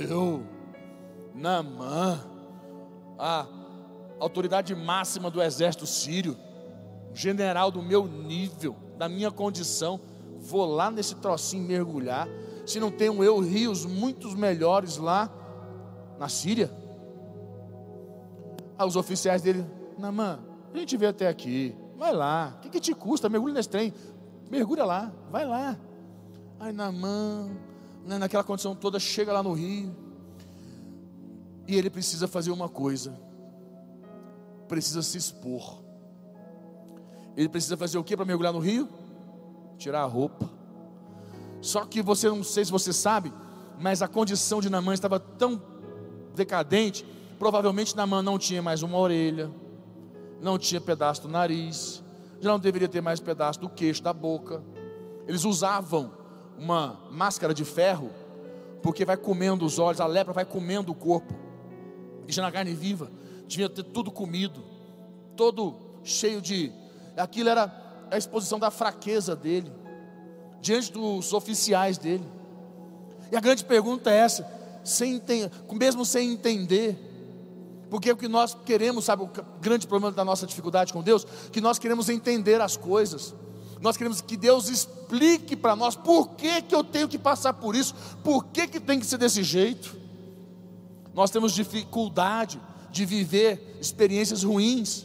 eu, 0.06 0.44
Namã, 1.34 2.20
a 3.18 3.46
autoridade 4.20 4.74
máxima 4.74 5.30
do 5.30 5.40
exército 5.40 5.86
sírio, 5.86 6.36
general 7.14 7.70
do 7.70 7.82
meu 7.82 8.06
nível, 8.06 8.76
da 8.98 9.08
minha 9.08 9.30
condição, 9.30 9.98
vou 10.38 10.66
lá 10.66 10.90
nesse 10.90 11.14
trocinho 11.14 11.66
mergulhar. 11.66 12.28
Se 12.66 12.78
não 12.78 12.90
tenho 12.90 13.24
eu 13.24 13.40
rios 13.40 13.86
muitos 13.86 14.34
melhores 14.34 14.98
lá 14.98 15.30
na 16.18 16.28
Síria? 16.28 16.70
Aí 18.76 18.86
os 18.86 18.96
oficiais 18.96 19.40
dele, 19.40 19.64
Namã, 19.96 20.38
a 20.72 20.76
gente 20.76 20.98
veio 20.98 21.12
até 21.12 21.28
aqui, 21.28 21.74
vai 21.96 22.12
lá, 22.12 22.56
o 22.56 22.60
que, 22.60 22.68
que 22.68 22.80
te 22.80 22.92
custa? 22.92 23.30
Mergulha 23.30 23.54
nesse 23.54 23.70
trem, 23.70 23.90
mergulha 24.50 24.84
lá, 24.84 25.10
vai 25.30 25.46
lá. 25.46 25.78
Aí 26.64 26.72
Namã, 26.72 27.50
né, 28.06 28.16
naquela 28.16 28.42
condição 28.42 28.74
toda, 28.74 28.98
chega 28.98 29.30
lá 29.30 29.42
no 29.42 29.52
rio, 29.52 29.94
e 31.68 31.76
ele 31.76 31.90
precisa 31.90 32.26
fazer 32.26 32.52
uma 32.52 32.70
coisa, 32.70 33.14
precisa 34.66 35.02
se 35.02 35.18
expor. 35.18 35.82
Ele 37.36 37.50
precisa 37.50 37.76
fazer 37.76 37.98
o 37.98 38.02
que 38.02 38.16
para 38.16 38.24
mergulhar 38.24 38.50
no 38.50 38.60
rio? 38.60 38.88
Tirar 39.76 40.00
a 40.00 40.06
roupa. 40.06 40.48
Só 41.60 41.84
que 41.84 42.00
você 42.00 42.30
não 42.30 42.42
sei 42.42 42.64
se 42.64 42.72
você 42.72 42.94
sabe, 42.94 43.30
mas 43.78 44.00
a 44.00 44.08
condição 44.08 44.62
de 44.62 44.70
Namã 44.70 44.94
estava 44.94 45.20
tão 45.20 45.62
decadente 46.34 47.04
Provavelmente 47.38 47.94
Naamã 47.94 48.22
não 48.22 48.38
tinha 48.38 48.62
mais 48.62 48.82
uma 48.82 48.96
orelha, 48.96 49.50
não 50.40 50.58
tinha 50.58 50.80
pedaço 50.80 51.20
do 51.20 51.28
nariz, 51.28 52.02
já 52.40 52.48
não 52.48 52.58
deveria 52.58 52.88
ter 52.88 53.02
mais 53.02 53.20
pedaço 53.20 53.60
do 53.60 53.68
queixo, 53.68 54.02
da 54.02 54.14
boca. 54.14 54.62
Eles 55.28 55.44
usavam 55.44 56.23
uma 56.58 57.00
máscara 57.10 57.52
de 57.52 57.64
ferro, 57.64 58.10
porque 58.82 59.04
vai 59.04 59.16
comendo 59.16 59.64
os 59.64 59.78
olhos, 59.78 60.00
a 60.00 60.06
lepra 60.06 60.32
vai 60.32 60.44
comendo 60.44 60.92
o 60.92 60.94
corpo. 60.94 61.34
E 62.26 62.32
já 62.32 62.42
na 62.42 62.52
carne 62.52 62.74
viva, 62.74 63.10
devia 63.46 63.68
ter 63.68 63.82
tudo 63.82 64.10
comido, 64.10 64.62
todo 65.36 65.74
cheio 66.02 66.40
de. 66.40 66.72
Aquilo 67.16 67.48
era 67.48 67.72
a 68.10 68.16
exposição 68.16 68.58
da 68.58 68.70
fraqueza 68.70 69.34
dele, 69.34 69.72
diante 70.60 70.92
dos 70.92 71.32
oficiais 71.32 71.98
dele. 71.98 72.24
E 73.30 73.36
a 73.36 73.40
grande 73.40 73.64
pergunta 73.64 74.10
é 74.10 74.16
essa: 74.16 74.46
sem, 74.84 75.20
mesmo 75.72 76.04
sem 76.04 76.32
entender, 76.32 76.96
porque 77.90 78.10
o 78.10 78.16
que 78.16 78.28
nós 78.28 78.56
queremos, 78.64 79.04
sabe, 79.04 79.22
o 79.22 79.30
grande 79.60 79.86
problema 79.86 80.14
da 80.14 80.24
nossa 80.24 80.46
dificuldade 80.46 80.92
com 80.92 81.02
Deus, 81.02 81.24
que 81.52 81.60
nós 81.60 81.78
queremos 81.78 82.08
entender 82.08 82.60
as 82.60 82.76
coisas. 82.76 83.34
Nós 83.84 83.98
queremos 83.98 84.22
que 84.22 84.34
Deus 84.34 84.70
explique 84.70 85.54
para 85.54 85.76
nós 85.76 85.94
por 85.94 86.30
que, 86.36 86.62
que 86.62 86.74
eu 86.74 86.82
tenho 86.82 87.06
que 87.06 87.18
passar 87.18 87.52
por 87.52 87.76
isso, 87.76 87.94
por 88.24 88.46
que, 88.46 88.66
que 88.66 88.80
tem 88.80 88.98
que 88.98 89.04
ser 89.04 89.18
desse 89.18 89.42
jeito. 89.42 89.94
Nós 91.12 91.30
temos 91.30 91.52
dificuldade 91.52 92.58
de 92.90 93.04
viver 93.04 93.76
experiências 93.78 94.42
ruins, 94.42 95.04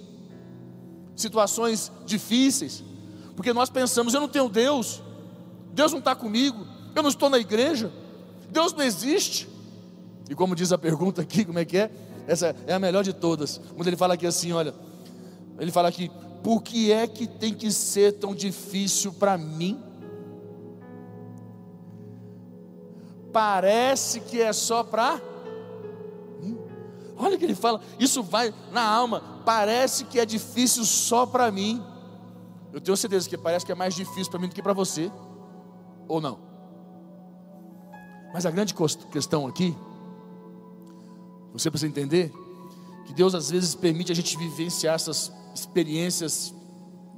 situações 1.13 1.91
difíceis, 2.05 2.81
porque 3.35 3.51
nós 3.51 3.69
pensamos: 3.69 4.13
eu 4.13 4.21
não 4.21 4.29
tenho 4.29 4.47
Deus, 4.47 5.03
Deus 5.73 5.91
não 5.91 5.99
está 5.99 6.15
comigo, 6.15 6.65
eu 6.95 7.03
não 7.03 7.09
estou 7.09 7.29
na 7.29 7.37
igreja, 7.37 7.91
Deus 8.49 8.71
não 8.71 8.85
existe. 8.85 9.49
E 10.29 10.33
como 10.33 10.55
diz 10.55 10.71
a 10.71 10.77
pergunta 10.77 11.21
aqui, 11.21 11.43
como 11.43 11.59
é 11.59 11.65
que 11.65 11.77
é? 11.77 11.91
Essa 12.25 12.55
é 12.65 12.75
a 12.75 12.79
melhor 12.79 13.03
de 13.03 13.11
todas. 13.11 13.59
Quando 13.75 13.87
ele 13.87 13.97
fala 13.97 14.13
aqui 14.13 14.25
assim, 14.25 14.53
olha, 14.53 14.73
ele 15.59 15.69
fala 15.69 15.89
aqui, 15.89 16.09
por 16.43 16.63
que 16.63 16.91
é 16.91 17.07
que 17.07 17.27
tem 17.27 17.53
que 17.53 17.71
ser 17.71 18.13
tão 18.13 18.33
difícil 18.33 19.13
para 19.13 19.37
mim? 19.37 19.81
Parece 23.31 24.21
que 24.21 24.41
é 24.41 24.51
só 24.53 24.83
para. 24.83 25.21
Olha 27.17 27.35
o 27.35 27.39
que 27.39 27.43
ele 27.43 27.55
fala, 27.55 27.81
isso 27.99 28.23
vai 28.23 28.53
na 28.71 28.81
alma. 28.81 29.41
Parece 29.45 30.05
que 30.05 30.19
é 30.19 30.25
difícil 30.25 30.85
só 30.85 31.25
para 31.25 31.51
mim. 31.51 31.83
Eu 32.71 32.79
tenho 32.79 32.95
certeza 32.95 33.27
que 33.27 33.37
parece 33.37 33.65
que 33.65 33.71
é 33.71 33.75
mais 33.75 33.93
difícil 33.93 34.31
para 34.31 34.39
mim 34.39 34.47
do 34.47 34.55
que 34.55 34.61
para 34.61 34.73
você, 34.73 35.11
ou 36.07 36.21
não? 36.21 36.39
Mas 38.33 38.45
a 38.45 38.51
grande 38.51 38.73
questão 39.11 39.47
aqui 39.47 39.75
você 41.51 41.69
precisa 41.69 41.89
entender 41.89 42.31
que 43.05 43.13
Deus 43.13 43.33
às 43.33 43.49
vezes 43.49 43.73
permite 43.73 44.11
a 44.11 44.15
gente 44.15 44.37
vivenciar 44.37 44.95
essas 44.95 45.33
experiências 45.53 46.53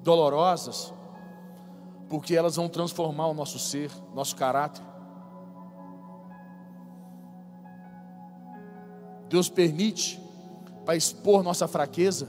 dolorosas, 0.04 0.94
porque 2.10 2.36
elas 2.36 2.56
vão 2.56 2.68
transformar 2.68 3.28
o 3.28 3.34
nosso 3.34 3.58
ser, 3.58 3.92
nosso 4.14 4.36
caráter. 4.36 4.84
Deus 9.30 9.48
permite 9.48 10.22
para 10.86 10.96
expor 10.96 11.42
nossa 11.42 11.68
fraqueza, 11.68 12.28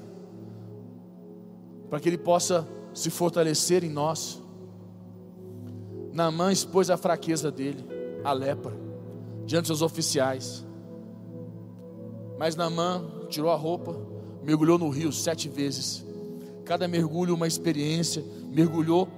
para 1.90 1.98
que 1.98 2.08
Ele 2.08 2.18
possa 2.18 2.68
se 2.94 3.10
fortalecer 3.10 3.82
em 3.82 3.90
nós. 3.90 4.40
Naamã 6.12 6.52
expôs 6.52 6.90
a 6.90 6.96
fraqueza 6.96 7.50
dele, 7.50 7.84
a 8.22 8.32
lepra, 8.32 8.72
diante 9.44 9.68
dos 9.68 9.82
oficiais. 9.82 10.64
Mas 12.38 12.54
Naamã 12.54 13.04
tirou 13.28 13.50
a 13.50 13.56
roupa, 13.56 13.96
mergulhou 14.44 14.78
no 14.78 14.88
rio 14.88 15.12
sete 15.12 15.48
vezes. 15.48 16.04
Cada 16.64 16.86
mergulho 16.86 17.34
uma 17.34 17.46
experiência, 17.46 18.24
mergulhou 18.50 19.08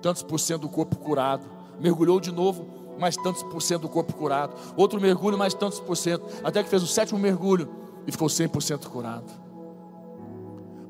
tantos 0.00 0.22
por 0.22 0.38
cento 0.38 0.62
do 0.62 0.68
corpo 0.68 0.96
curado, 0.96 1.46
mergulhou 1.80 2.20
de 2.20 2.32
novo, 2.32 2.66
mais 2.98 3.16
tantos 3.16 3.42
por 3.42 3.62
cento 3.62 3.82
do 3.82 3.88
corpo 3.88 4.12
curado, 4.14 4.54
outro 4.76 5.00
mergulho, 5.00 5.38
mais 5.38 5.54
tantos 5.54 5.80
por 5.80 5.96
cento, 5.96 6.24
até 6.42 6.62
que 6.62 6.68
fez 6.68 6.82
o 6.82 6.86
sétimo 6.86 7.18
mergulho 7.18 7.68
e 8.06 8.12
ficou 8.12 8.28
100% 8.28 8.86
curado. 8.88 9.30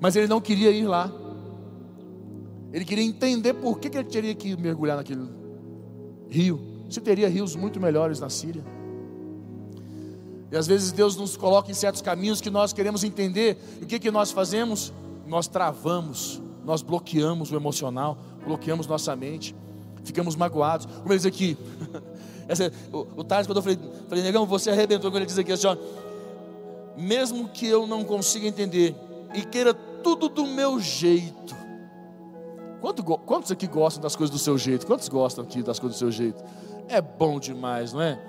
Mas 0.01 0.17
ele 0.17 0.27
não 0.27 0.41
queria 0.41 0.71
ir 0.71 0.87
lá, 0.87 1.13
ele 2.73 2.85
queria 2.85 3.05
entender 3.05 3.55
por 3.55 3.79
que, 3.79 3.91
que 3.91 3.99
ele 3.99 4.09
teria 4.09 4.35
que 4.35 4.57
mergulhar 4.57 4.97
naquele 4.97 5.29
rio, 6.29 6.61
se 6.89 7.01
teria 7.01 7.29
rios 7.29 7.55
muito 7.55 7.81
melhores 7.81 8.19
na 8.19 8.29
Síria. 8.29 8.65
E 10.53 10.57
às 10.57 10.67
vezes 10.67 10.93
Deus 10.93 11.17
nos 11.17 11.35
coloca 11.35 11.71
em 11.71 11.75
certos 11.75 12.03
caminhos 12.03 12.43
que 12.43 12.51
nós 12.51 12.75
queremos 12.75 13.03
entender, 13.03 13.57
e 13.81 13.85
o 13.85 13.87
que, 13.87 13.99
que 13.99 14.11
nós 14.11 14.31
fazemos? 14.31 14.93
Nós 15.27 15.49
travamos, 15.49 16.43
nós 16.63 16.83
bloqueamos 16.83 17.51
o 17.51 17.57
emocional, 17.57 18.19
bloqueamos 18.45 18.87
nossa 18.87 19.17
mente, 19.17 19.57
ficamos 20.05 20.37
magoados. 20.37 20.85
Como 20.85 21.11
ele 21.11 21.17
diz 21.17 21.25
aqui, 21.25 21.57
essa, 22.47 22.71
o, 22.93 23.07
o 23.17 23.25
Tars, 23.25 23.47
quando 23.47 23.57
eu 23.57 23.63
falei, 23.63 23.79
falei, 24.11 24.23
negão, 24.23 24.45
você 24.45 24.69
arrebentou, 24.69 25.11
quando 25.11 25.23
ele 25.23 25.27
diz 25.27 25.39
aqui 25.39 25.53
assim, 25.53 25.69
ó, 25.69 25.77
mesmo 26.99 27.49
que 27.49 27.67
eu 27.67 27.87
não 27.87 28.05
consiga 28.05 28.47
entender 28.47 28.95
e 29.35 29.47
queira 29.47 29.73
tudo 29.73 30.29
do 30.29 30.47
meu 30.47 30.79
jeito. 30.79 31.57
Quanto, 32.79 33.03
quantos 33.03 33.51
aqui 33.51 33.67
gostam 33.67 34.03
das 34.03 34.15
coisas 34.15 34.31
do 34.31 34.39
seu 34.39 34.59
jeito? 34.59 34.87
Quantos 34.87 35.09
gostam 35.09 35.45
aqui 35.45 35.63
das 35.63 35.79
coisas 35.79 35.97
do 35.97 36.01
seu 36.01 36.11
jeito? 36.11 36.45
É 36.89 37.01
bom 37.01 37.41
demais, 37.41 37.95
não 37.95 38.03
é? 38.03 38.21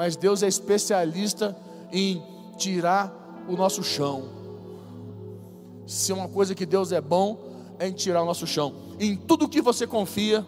Mas 0.00 0.16
Deus 0.16 0.42
é 0.42 0.48
especialista 0.48 1.54
em 1.92 2.22
tirar 2.56 3.44
o 3.46 3.54
nosso 3.54 3.82
chão. 3.82 4.30
Se 5.86 6.10
é 6.10 6.14
uma 6.14 6.26
coisa 6.26 6.54
que 6.54 6.64
Deus 6.64 6.90
é 6.90 7.02
bom, 7.02 7.38
é 7.78 7.86
em 7.86 7.92
tirar 7.92 8.22
o 8.22 8.24
nosso 8.24 8.46
chão. 8.46 8.72
Em 8.98 9.14
tudo 9.14 9.46
que 9.46 9.60
você 9.60 9.86
confia, 9.86 10.42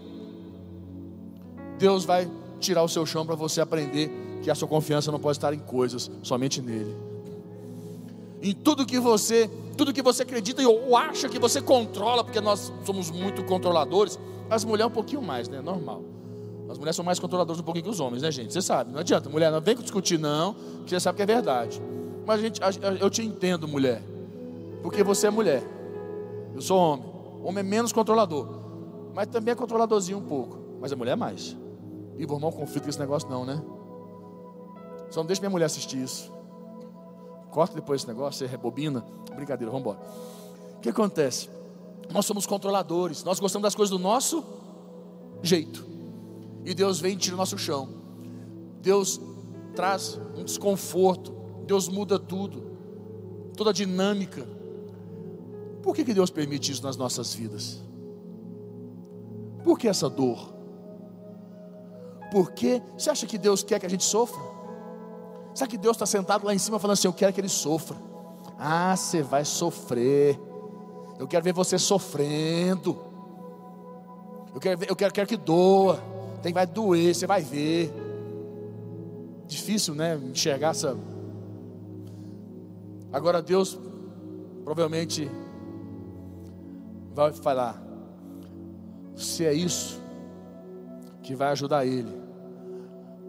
Deus 1.78 2.06
vai 2.06 2.30
tirar 2.60 2.82
o 2.82 2.88
seu 2.88 3.04
chão 3.04 3.26
para 3.26 3.34
você 3.34 3.60
aprender 3.60 4.40
que 4.42 4.50
a 4.50 4.54
sua 4.54 4.66
confiança 4.66 5.12
não 5.12 5.20
pode 5.20 5.36
estar 5.36 5.52
em 5.52 5.58
coisas, 5.58 6.10
somente 6.22 6.62
nele. 6.62 6.96
Em 8.40 8.54
tudo 8.54 8.86
que 8.86 8.98
você, 8.98 9.50
tudo 9.76 9.92
que 9.92 10.00
você 10.00 10.22
acredita 10.22 10.66
ou 10.66 10.96
acha 10.96 11.28
que 11.28 11.38
você 11.38 11.60
controla, 11.60 12.24
porque 12.24 12.40
nós 12.40 12.72
somos 12.86 13.10
muito 13.10 13.44
controladores, 13.44 14.18
as 14.48 14.64
mulheres 14.64 14.90
um 14.90 14.94
pouquinho 14.94 15.20
mais, 15.20 15.46
né? 15.46 15.60
Normal. 15.60 16.02
As 16.72 16.78
mulheres 16.78 16.96
são 16.96 17.04
mais 17.04 17.18
controladoras 17.18 17.60
um 17.60 17.62
pouquinho 17.62 17.84
que 17.84 17.90
os 17.90 18.00
homens, 18.00 18.22
né, 18.22 18.30
gente? 18.32 18.50
Você 18.50 18.62
sabe, 18.62 18.90
não 18.90 19.00
adianta. 19.00 19.28
Mulher, 19.28 19.52
não 19.52 19.60
vem 19.60 19.76
discutir, 19.76 20.18
não, 20.18 20.54
que 20.84 20.90
você 20.90 20.98
sabe 20.98 21.16
que 21.16 21.22
é 21.22 21.26
verdade. 21.26 21.82
Mas, 22.26 22.40
gente, 22.40 22.60
eu 22.98 23.10
te 23.10 23.22
entendo, 23.22 23.68
mulher, 23.68 24.02
porque 24.82 25.02
você 25.02 25.26
é 25.26 25.30
mulher. 25.30 25.62
Eu 26.54 26.62
sou 26.62 26.78
homem. 26.78 27.12
Homem 27.44 27.60
é 27.60 27.62
menos 27.62 27.92
controlador, 27.92 28.48
mas 29.14 29.26
também 29.26 29.52
é 29.52 29.54
controladorzinho 29.54 30.16
um 30.16 30.22
pouco. 30.22 30.56
Mas 30.80 30.92
a 30.92 30.96
mulher 30.96 31.12
é 31.12 31.16
mais. 31.16 31.56
E 32.16 32.24
vou 32.24 32.36
arrumar 32.36 32.48
um 32.48 32.58
conflito 32.58 32.84
com 32.84 32.90
esse 32.90 32.98
negócio, 32.98 33.28
não, 33.28 33.44
né? 33.44 33.60
Só 35.10 35.20
não 35.20 35.26
deixa 35.26 35.42
minha 35.42 35.50
mulher 35.50 35.66
assistir 35.66 36.02
isso. 36.02 36.32
Corta 37.50 37.74
depois 37.74 38.00
esse 38.00 38.08
negócio, 38.08 38.38
você 38.38 38.46
rebobina. 38.46 39.04
Brincadeira, 39.34 39.70
vamos 39.70 39.80
embora. 39.80 39.98
O 40.78 40.80
que 40.80 40.88
acontece? 40.88 41.50
Nós 42.10 42.24
somos 42.24 42.46
controladores, 42.46 43.24
nós 43.24 43.38
gostamos 43.38 43.64
das 43.64 43.74
coisas 43.74 43.90
do 43.90 43.98
nosso 43.98 44.42
jeito. 45.42 45.91
E 46.64 46.74
Deus 46.74 47.00
vem 47.00 47.14
e 47.14 47.16
tira 47.16 47.34
o 47.34 47.38
nosso 47.38 47.58
chão. 47.58 47.88
Deus 48.80 49.20
traz 49.74 50.20
um 50.36 50.44
desconforto. 50.44 51.34
Deus 51.66 51.88
muda 51.88 52.18
tudo. 52.18 52.62
Toda 53.56 53.70
a 53.70 53.72
dinâmica. 53.72 54.46
Por 55.82 55.94
que, 55.94 56.04
que 56.04 56.14
Deus 56.14 56.30
permite 56.30 56.70
isso 56.70 56.82
nas 56.82 56.96
nossas 56.96 57.34
vidas? 57.34 57.82
Por 59.64 59.78
que 59.78 59.88
essa 59.88 60.08
dor? 60.08 60.52
Por 62.30 62.52
que 62.52 62.80
você 62.96 63.10
acha 63.10 63.26
que 63.26 63.36
Deus 63.36 63.62
quer 63.62 63.78
que 63.78 63.86
a 63.86 63.90
gente 63.90 64.04
sofra? 64.04 64.40
Será 65.54 65.68
que 65.68 65.76
Deus 65.76 65.96
está 65.96 66.06
sentado 66.06 66.46
lá 66.46 66.54
em 66.54 66.58
cima 66.58 66.78
falando 66.78 66.94
assim: 66.94 67.08
Eu 67.08 67.12
quero 67.12 67.32
que 67.32 67.40
ele 67.40 67.48
sofra? 67.48 67.96
Ah, 68.58 68.96
você 68.96 69.22
vai 69.22 69.44
sofrer. 69.44 70.40
Eu 71.18 71.26
quero 71.26 71.44
ver 71.44 71.52
você 71.52 71.78
sofrendo. 71.78 72.96
Eu 74.54 74.60
quero, 74.60 74.78
ver, 74.78 74.90
eu 74.90 74.96
quero, 74.96 75.12
quero 75.12 75.28
que 75.28 75.36
doa. 75.36 76.11
Tem, 76.42 76.52
vai 76.52 76.66
doer, 76.66 77.14
você 77.14 77.26
vai 77.26 77.40
ver. 77.40 77.92
Difícil, 79.46 79.94
né? 79.94 80.16
Enxergar 80.16 80.70
essa. 80.70 80.96
Agora 83.12 83.40
Deus 83.40 83.78
provavelmente 84.64 85.30
vai 87.14 87.32
falar: 87.32 87.80
se 89.14 89.44
é 89.44 89.52
isso 89.52 90.00
que 91.22 91.34
vai 91.34 91.48
ajudar 91.48 91.86
ele 91.86 92.20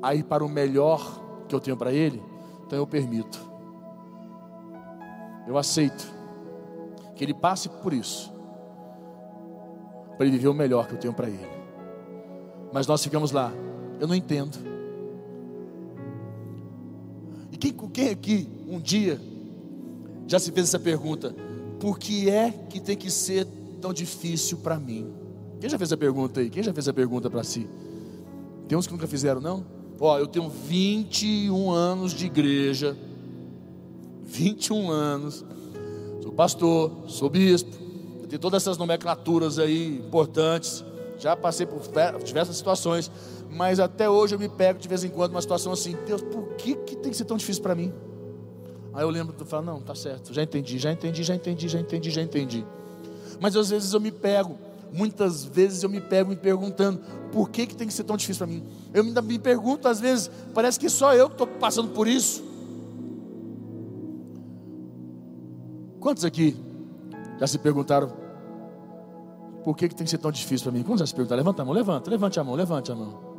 a 0.01 0.15
ir 0.15 0.23
para 0.23 0.43
o 0.43 0.49
melhor 0.49 1.45
que 1.47 1.53
eu 1.53 1.59
tenho 1.59 1.77
para 1.77 1.91
ele, 1.91 2.21
então 2.65 2.79
eu 2.79 2.87
permito. 2.87 3.39
Eu 5.45 5.57
aceito 5.57 6.11
que 7.15 7.23
ele 7.23 7.33
passe 7.33 7.69
por 7.69 7.93
isso, 7.93 8.33
para 10.17 10.25
ele 10.25 10.37
viver 10.37 10.47
o 10.47 10.53
melhor 10.53 10.87
que 10.87 10.93
eu 10.95 10.99
tenho 10.99 11.13
para 11.13 11.29
ele. 11.29 11.52
Mas 12.73 12.87
nós 12.87 13.03
ficamos 13.03 13.31
lá, 13.31 13.53
eu 13.99 14.07
não 14.07 14.15
entendo. 14.15 14.57
E 17.51 17.57
quem, 17.57 17.71
quem 17.71 18.09
aqui 18.09 18.49
um 18.67 18.79
dia 18.79 19.21
já 20.27 20.39
se 20.39 20.51
fez 20.51 20.69
essa 20.69 20.79
pergunta: 20.79 21.35
por 21.79 21.99
que 21.99 22.29
é 22.29 22.49
que 22.51 22.79
tem 22.79 22.97
que 22.97 23.11
ser 23.11 23.45
tão 23.79 23.93
difícil 23.93 24.57
para 24.57 24.79
mim? 24.79 25.13
Quem 25.61 25.69
já 25.69 25.77
fez 25.77 25.89
essa 25.89 25.97
pergunta 25.97 26.39
aí? 26.39 26.49
Quem 26.49 26.63
já 26.63 26.73
fez 26.73 26.85
essa 26.87 26.93
pergunta 26.93 27.29
para 27.29 27.43
si? 27.43 27.67
Tem 28.67 28.75
uns 28.75 28.87
que 28.87 28.93
nunca 28.93 29.07
fizeram, 29.07 29.39
não? 29.39 29.63
Ó, 29.99 30.17
eu 30.17 30.25
tenho 30.25 30.49
21 30.49 31.69
anos 31.69 32.11
de 32.11 32.25
igreja, 32.25 32.97
21 34.23 34.89
anos, 34.89 35.45
sou 36.23 36.31
pastor, 36.31 36.91
sou 37.07 37.29
bispo, 37.29 37.71
tenho 38.27 38.39
todas 38.39 38.63
essas 38.63 38.79
nomenclaturas 38.79 39.59
aí 39.59 39.99
importantes, 39.99 40.83
já 41.17 41.35
passei 41.35 41.65
por 41.65 41.81
diversas 42.23 42.55
situações, 42.55 43.11
mas 43.49 43.79
até 43.79 44.09
hoje 44.09 44.35
eu 44.35 44.39
me 44.39 44.49
pego 44.49 44.79
de 44.79 44.87
vez 44.87 45.03
em 45.03 45.09
quando 45.09 45.31
numa 45.31 45.41
situação 45.41 45.73
assim, 45.73 45.95
Deus, 46.05 46.21
por 46.21 46.55
que, 46.55 46.75
que 46.75 46.95
tem 46.95 47.11
que 47.11 47.17
ser 47.17 47.25
tão 47.25 47.37
difícil 47.37 47.61
para 47.61 47.75
mim? 47.75 47.93
Aí 48.93 49.03
eu 49.03 49.09
lembro 49.09 49.35
de 49.35 49.45
falar, 49.45 49.63
não, 49.63 49.81
tá 49.81 49.95
certo, 49.95 50.33
já 50.33 50.43
entendi, 50.43 50.77
já 50.77 50.91
entendi, 50.91 51.23
já 51.23 51.35
entendi, 51.35 51.67
já 51.67 51.79
entendi, 51.79 52.11
já 52.11 52.21
entendi. 52.21 52.65
Mas 53.39 53.55
às 53.55 53.69
vezes 53.69 53.93
eu 53.93 53.99
me 53.99 54.11
pego 54.11 54.57
muitas 54.93 55.43
vezes 55.43 55.81
eu 55.81 55.89
me 55.89 55.99
pego 55.99 56.29
me 56.29 56.35
perguntando 56.35 57.01
por 57.31 57.49
que, 57.49 57.65
que 57.65 57.75
tem 57.75 57.87
que 57.87 57.93
ser 57.93 58.03
tão 58.03 58.15
difícil 58.15 58.45
para 58.45 58.53
mim. 58.53 58.63
Eu 58.93 59.03
ainda 59.03 59.21
me 59.21 59.39
pergunto, 59.39 59.87
às 59.87 59.99
vezes, 59.99 60.29
parece 60.53 60.79
que 60.79 60.87
só 60.87 61.13
eu 61.15 61.27
que 61.27 61.33
estou 61.33 61.47
passando 61.47 61.89
por 61.89 62.07
isso. 62.07 62.43
Quantos 65.99 66.23
aqui 66.23 66.55
já 67.39 67.47
se 67.47 67.57
perguntaram 67.57 68.22
por 69.63 69.75
que, 69.77 69.87
que 69.87 69.95
tem 69.95 70.03
que 70.03 70.11
ser 70.11 70.17
tão 70.17 70.31
difícil 70.31 70.65
para 70.65 70.77
mim? 70.77 70.83
Quantos 70.83 70.99
já 70.99 71.07
se 71.07 71.13
perguntaram? 71.13 71.39
Levanta 71.39 71.61
a 71.61 71.65
mão, 71.65 71.73
levanta, 71.73 72.09
levante 72.09 72.39
a 72.39 72.43
mão, 72.43 72.55
levante 72.55 72.91
a 72.91 72.95
mão. 72.95 73.33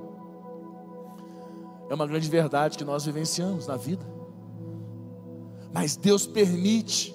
É 1.91 1.95
uma 1.95 2.07
grande 2.07 2.29
verdade 2.29 2.79
que 2.79 2.85
nós 2.85 3.05
vivenciamos 3.05 3.67
na 3.67 3.77
vida. 3.77 4.05
Mas 5.73 5.97
Deus 5.97 6.27
permite, 6.27 7.15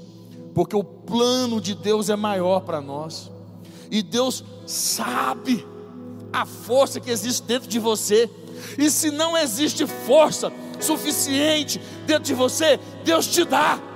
porque 0.53 0.75
o 0.75 0.83
plano 0.83 1.59
de 1.59 1.73
Deus 1.73 2.09
é 2.09 2.15
maior 2.15 2.61
para 2.61 2.79
nós. 2.79 3.31
E 3.89 4.03
Deus 4.03 4.43
sabe 4.67 5.65
a 6.31 6.45
força 6.45 6.99
que 6.99 7.09
existe 7.09 7.43
dentro 7.47 7.67
de 7.67 7.79
você. 7.79 8.29
E 8.77 8.89
se 8.91 9.09
não 9.09 9.37
existe 9.37 9.87
força 9.87 10.51
suficiente 10.79 11.81
dentro 12.05 12.23
de 12.25 12.33
você, 12.33 12.79
Deus 13.03 13.27
te 13.27 13.43
dá. 13.43 13.88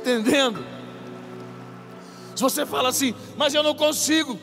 Entendendo? 0.00 0.64
Se 2.34 2.42
você 2.42 2.64
fala 2.64 2.88
assim, 2.88 3.14
mas 3.36 3.54
eu 3.54 3.62
não 3.62 3.74
consigo. 3.74 4.38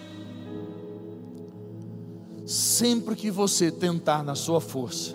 Sempre 2.46 3.16
que 3.16 3.30
você 3.30 3.72
tentar 3.72 4.24
na 4.24 4.36
sua 4.36 4.62
força, 4.62 5.14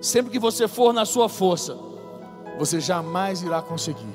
sempre 0.00 0.30
que 0.30 0.38
você 0.38 0.68
for 0.68 0.92
na 0.92 1.04
sua 1.04 1.28
força, 1.28 1.76
você 2.58 2.78
jamais 2.78 3.42
irá 3.42 3.60
conseguir. 3.60 4.14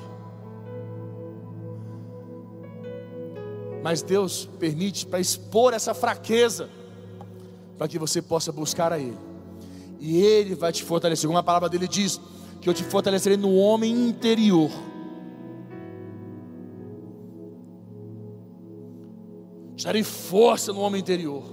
Mas 3.84 4.02
Deus 4.02 4.48
permite 4.60 5.06
para 5.06 5.20
expor 5.20 5.74
essa 5.74 5.94
fraqueza, 5.94 6.70
para 7.78 7.88
que 7.88 7.98
você 7.98 8.22
possa 8.22 8.52
buscar 8.52 8.94
a 8.94 9.00
Ele. 9.00 9.18
E 10.00 10.22
Ele 10.22 10.56
vai 10.56 10.72
te 10.72 10.84
fortalecer. 10.84 11.28
Como 11.28 11.40
a 11.40 11.44
palavra 11.44 11.68
dele 11.68 11.88
diz, 11.88 12.22
que 12.62 12.70
eu 12.70 12.74
te 12.74 12.84
fortalecerei 12.84 13.38
no 13.38 13.56
homem 13.56 13.92
interior. 13.92 14.70
Darei 19.84 20.04
força 20.04 20.74
no 20.74 20.82
homem 20.82 21.00
interior. 21.02 21.44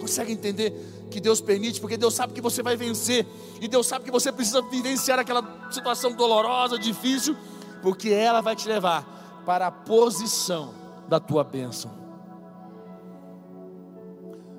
Consegue 0.00 0.32
entender 0.32 0.72
que 1.10 1.20
Deus 1.20 1.40
permite? 1.40 1.80
Porque 1.80 1.96
Deus 1.96 2.14
sabe 2.14 2.32
que 2.32 2.40
você 2.40 2.62
vai 2.62 2.76
vencer. 2.76 3.26
E 3.60 3.68
Deus 3.68 3.86
sabe 3.86 4.04
que 4.04 4.10
você 4.10 4.32
precisa 4.32 4.60
vivenciar 4.62 5.18
aquela 5.18 5.70
situação 5.70 6.12
dolorosa, 6.12 6.78
difícil, 6.78 7.36
porque 7.82 8.10
ela 8.10 8.40
vai 8.40 8.56
te 8.56 8.66
levar 8.68 9.42
para 9.46 9.68
a 9.68 9.70
posição 9.70 10.74
da 11.08 11.20
tua 11.20 11.44
bênção. 11.44 11.90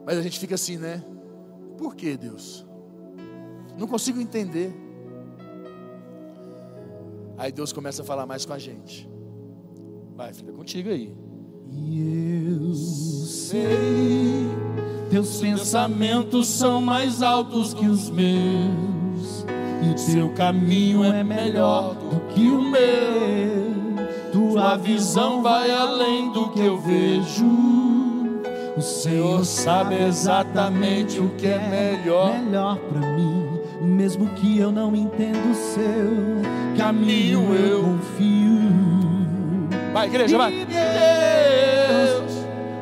Mas 0.06 0.18
a 0.18 0.22
gente 0.22 0.40
fica 0.40 0.56
assim, 0.56 0.78
né? 0.78 1.04
Por 1.78 1.96
que 1.96 2.16
Deus? 2.18 2.66
Não 3.78 3.88
consigo 3.88 4.20
entender. 4.20 4.74
Aí 7.38 7.52
Deus 7.52 7.74
começa 7.74 8.02
a 8.02 8.06
falar 8.06 8.26
mais 8.26 8.46
com 8.46 8.54
a 8.54 8.60
gente. 8.60 9.10
Vai, 10.16 10.34
fica 10.34 10.52
contigo 10.52 10.90
aí. 10.90 11.16
E 11.76 12.58
eu 12.60 12.74
sei, 12.74 14.48
teus 15.10 15.40
pensamentos 15.40 16.48
são 16.48 16.82
mais 16.82 17.22
altos 17.22 17.74
que 17.74 17.86
os 17.86 18.10
meus, 18.10 19.46
e 19.82 20.12
teu 20.12 20.30
caminho 20.30 21.04
é 21.04 21.24
melhor 21.24 21.96
do 21.96 22.20
que 22.34 22.48
o 22.48 22.62
meu. 22.62 23.74
Tua 24.32 24.76
visão 24.78 25.42
vai 25.42 25.70
além 25.72 26.32
do 26.32 26.50
que 26.50 26.60
eu 26.60 26.80
vejo. 26.80 27.64
O 28.76 28.82
Senhor 28.82 29.46
sabe 29.46 29.96
exatamente 29.96 31.20
o 31.20 31.30
que 31.38 31.46
é 31.46 31.60
melhor, 31.70 32.40
melhor 32.40 32.78
para 32.78 33.00
mim, 33.16 33.60
mesmo 33.82 34.28
que 34.30 34.58
eu 34.58 34.72
não 34.72 34.96
entenda 34.96 35.38
o 35.38 35.54
seu 35.54 36.78
caminho, 36.78 37.54
eu 37.54 37.84
confio. 37.84 38.43
Vai, 39.94 40.08
igreja, 40.08 40.38
vai. 40.38 40.52
Deus, 40.66 42.32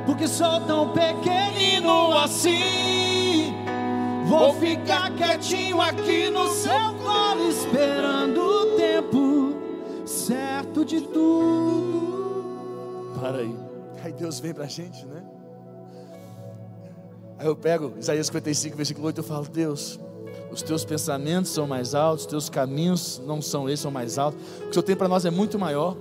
porque 0.06 0.28
sou 0.28 0.62
tão 0.62 0.94
pequenino 0.94 2.18
assim. 2.18 3.54
Vou 4.26 4.54
ficar 4.54 5.14
quietinho 5.16 5.82
aqui 5.82 6.30
no 6.30 6.48
seu 6.48 6.96
colo, 7.04 7.50
esperando 7.50 8.40
o 8.40 8.78
tempo 8.78 9.54
certo 10.06 10.86
de 10.86 11.02
tudo. 11.02 12.00
Para 13.20 13.40
aí. 13.40 13.54
Aí 14.04 14.14
Deus 14.14 14.40
vem 14.40 14.54
pra 14.54 14.68
gente, 14.68 15.06
né? 15.06 15.22
Aí 17.38 17.46
eu 17.46 17.58
pego 17.58 17.94
Isaías 18.00 18.28
55, 18.28 18.78
versículo 18.78 19.08
8, 19.08 19.18
eu 19.18 19.24
falo, 19.24 19.46
Deus, 19.50 20.00
os 20.50 20.62
teus 20.62 20.86
pensamentos 20.86 21.52
são 21.52 21.68
mais 21.68 21.94
altos, 21.94 22.24
os 22.26 22.30
teus 22.30 22.50
caminhos 22.50 23.22
não 23.26 23.42
são 23.42 23.68
esses, 23.68 23.82
são 23.82 23.92
mais 23.92 24.18
altos. 24.18 24.40
O 24.40 24.62
que 24.64 24.70
o 24.70 24.74
Senhor 24.74 24.84
tem 24.84 24.96
para 24.96 25.10
nós 25.10 25.26
é 25.26 25.30
muito 25.30 25.60
maior. 25.60 25.98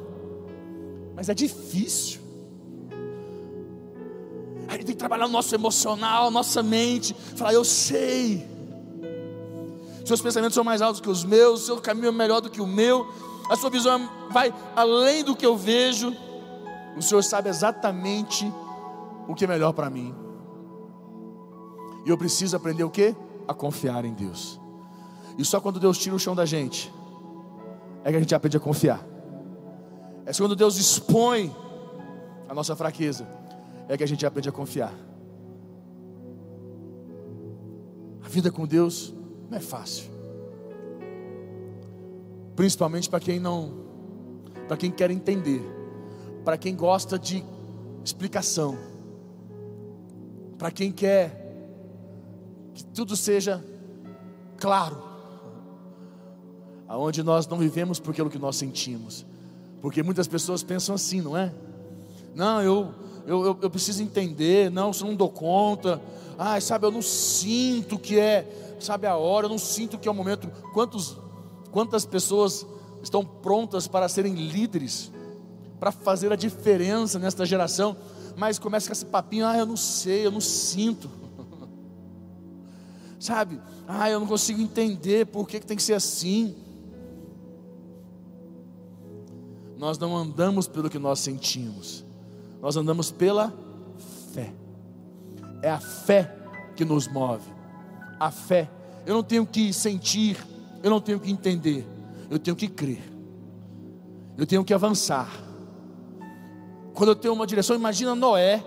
Mas 1.15 1.29
é 1.29 1.35
difícil. 1.35 2.21
A 4.69 4.73
gente 4.73 4.87
tem 4.87 4.95
que 4.95 4.99
trabalhar 4.99 5.27
o 5.27 5.29
nosso 5.29 5.55
emocional, 5.55 6.29
a 6.29 6.31
nossa 6.31 6.63
mente. 6.63 7.15
Falar, 7.35 7.53
eu 7.53 7.65
sei. 7.65 8.49
Seus 10.05 10.21
pensamentos 10.21 10.55
são 10.55 10.65
mais 10.65 10.81
altos 10.81 11.01
que 11.01 11.09
os 11.09 11.25
meus, 11.25 11.67
seu 11.67 11.81
caminho 11.81 12.09
é 12.09 12.13
melhor 12.13 12.41
do 12.41 12.51
que 12.51 12.61
o 12.61 12.67
meu, 12.67 13.07
a 13.49 13.57
sua 13.57 13.71
visão 13.71 14.09
vai 14.31 14.55
além 14.77 15.25
do 15.25 15.37
que 15.37 15.45
eu 15.45 15.57
vejo. 15.57 16.15
O 16.97 17.03
Senhor 17.03 17.23
sabe 17.23 17.49
exatamente 17.49 18.53
o 19.29 19.35
que 19.35 19.45
é 19.45 19.49
melhor 19.49 19.73
para 19.73 19.91
mim. 19.91 20.15
E 22.05 22.11
eu 22.11 22.17
preciso 22.17 22.57
aprender 22.57 22.85
o 22.85 22.91
que? 22.91 23.15
A 23.47 23.55
confiar 23.55 24.05
em 24.05 24.13
Deus. 24.13 24.61
E 25.37 25.45
só 25.45 25.61
quando 25.61 25.81
Deus 25.81 25.99
tira 25.99 26.15
o 26.15 26.19
chão 26.19 26.35
da 26.35 26.45
gente, 26.45 26.93
é 28.05 28.11
que 28.11 28.17
a 28.17 28.21
gente 28.21 28.35
aprende 28.35 28.57
a 28.57 28.61
confiar. 28.61 29.05
É 30.31 30.33
quando 30.33 30.55
Deus 30.55 30.77
expõe 30.77 31.53
a 32.49 32.55
nossa 32.55 32.77
fraqueza, 32.77 33.27
é 33.89 33.97
que 33.97 34.05
a 34.05 34.07
gente 34.07 34.25
aprende 34.25 34.49
a 34.49 34.53
confiar. 34.53 34.95
A 38.25 38.29
vida 38.29 38.49
com 38.49 38.65
Deus 38.65 39.13
não 39.51 39.59
é 39.59 39.61
fácil. 39.61 40.09
Principalmente 42.55 43.11
para 43.11 43.19
quem 43.19 43.41
não, 43.41 43.73
para 44.69 44.77
quem 44.77 44.93
quer 44.93 45.11
entender, 45.11 45.65
para 46.45 46.57
quem 46.57 46.77
gosta 46.77 47.19
de 47.19 47.45
explicação, 48.05 48.79
para 50.57 50.71
quem 50.71 50.93
quer 50.93 51.41
que 52.73 52.85
tudo 52.85 53.17
seja 53.17 53.65
claro, 54.59 55.03
aonde 56.87 57.21
nós 57.21 57.49
não 57.49 57.59
vivemos 57.59 57.99
por 57.99 58.13
aquilo 58.13 58.31
que 58.31 58.39
nós 58.39 58.55
sentimos, 58.55 59.27
porque 59.81 60.03
muitas 60.03 60.27
pessoas 60.27 60.63
pensam 60.63 60.95
assim, 60.95 61.21
não 61.21 61.37
é? 61.37 61.53
Não, 62.35 62.63
eu, 62.63 62.95
eu, 63.27 63.59
eu, 63.61 63.71
preciso 63.71 64.03
entender, 64.03 64.71
não, 64.71 64.91
eu 64.93 65.07
não 65.07 65.15
dou 65.15 65.29
conta, 65.29 66.01
ai, 66.39 66.61
sabe, 66.61 66.87
eu 66.87 66.91
não 66.91 67.03
sinto 67.03 67.99
que 67.99 68.19
é, 68.19 68.77
sabe, 68.79 69.07
a 69.07 69.17
hora, 69.17 69.47
eu 69.47 69.51
não 69.51 69.59
sinto 69.59 69.99
que 69.99 70.09
é 70.09 70.11
o 70.11 70.15
momento. 70.15 70.49
Quantos, 70.73 71.17
quantas 71.71 72.05
pessoas 72.05 72.67
estão 73.03 73.25
prontas 73.25 73.89
para 73.89 74.09
serem 74.09 74.35
líderes, 74.35 75.11
para 75.79 75.91
fazer 75.91 76.33
a 76.33 76.37
diferença 76.37 77.19
nesta 77.19 77.47
geração, 77.47 77.97
mas 78.37 78.59
começa 78.59 78.87
com 78.87 78.93
esse 78.93 79.07
papinho, 79.07 79.47
ah, 79.47 79.57
eu 79.57 79.67
não 79.67 79.77
sei, 79.77 80.27
eu 80.27 80.31
não 80.31 80.41
sinto. 80.41 81.11
Sabe, 83.19 83.61
ah, 83.89 84.09
eu 84.11 84.21
não 84.21 84.27
consigo 84.27 84.61
entender 84.61 85.27
por 85.27 85.49
que, 85.49 85.59
que 85.59 85.67
tem 85.67 85.77
que 85.77 85.83
ser 85.83 85.95
assim. 85.95 86.55
Nós 89.81 89.97
não 89.97 90.15
andamos 90.15 90.69
pelo 90.69 90.91
que 90.91 90.99
nós 90.99 91.21
sentimos, 91.21 92.05
nós 92.61 92.77
andamos 92.77 93.11
pela 93.11 93.51
fé. 94.35 94.53
É 95.63 95.71
a 95.71 95.81
fé 95.81 96.37
que 96.77 96.85
nos 96.85 97.09
move. 97.09 97.51
A 98.21 98.31
fé. 98.31 98.71
Eu 99.07 99.15
não 99.15 99.23
tenho 99.23 99.47
que 99.47 99.73
sentir, 99.73 100.37
eu 100.83 100.91
não 100.91 101.01
tenho 101.01 101.19
que 101.19 101.31
entender, 101.31 101.89
eu 102.29 102.39
tenho 102.39 102.55
que 102.55 102.69
crer. 102.69 103.03
Eu 104.37 104.47
tenho 104.47 104.63
que 104.63 104.75
avançar. 104.75 105.31
Quando 106.93 107.09
eu 107.09 107.17
tenho 107.17 107.33
uma 107.33 107.47
direção, 107.47 107.75
imagina 107.75 108.15
Noé. 108.15 108.63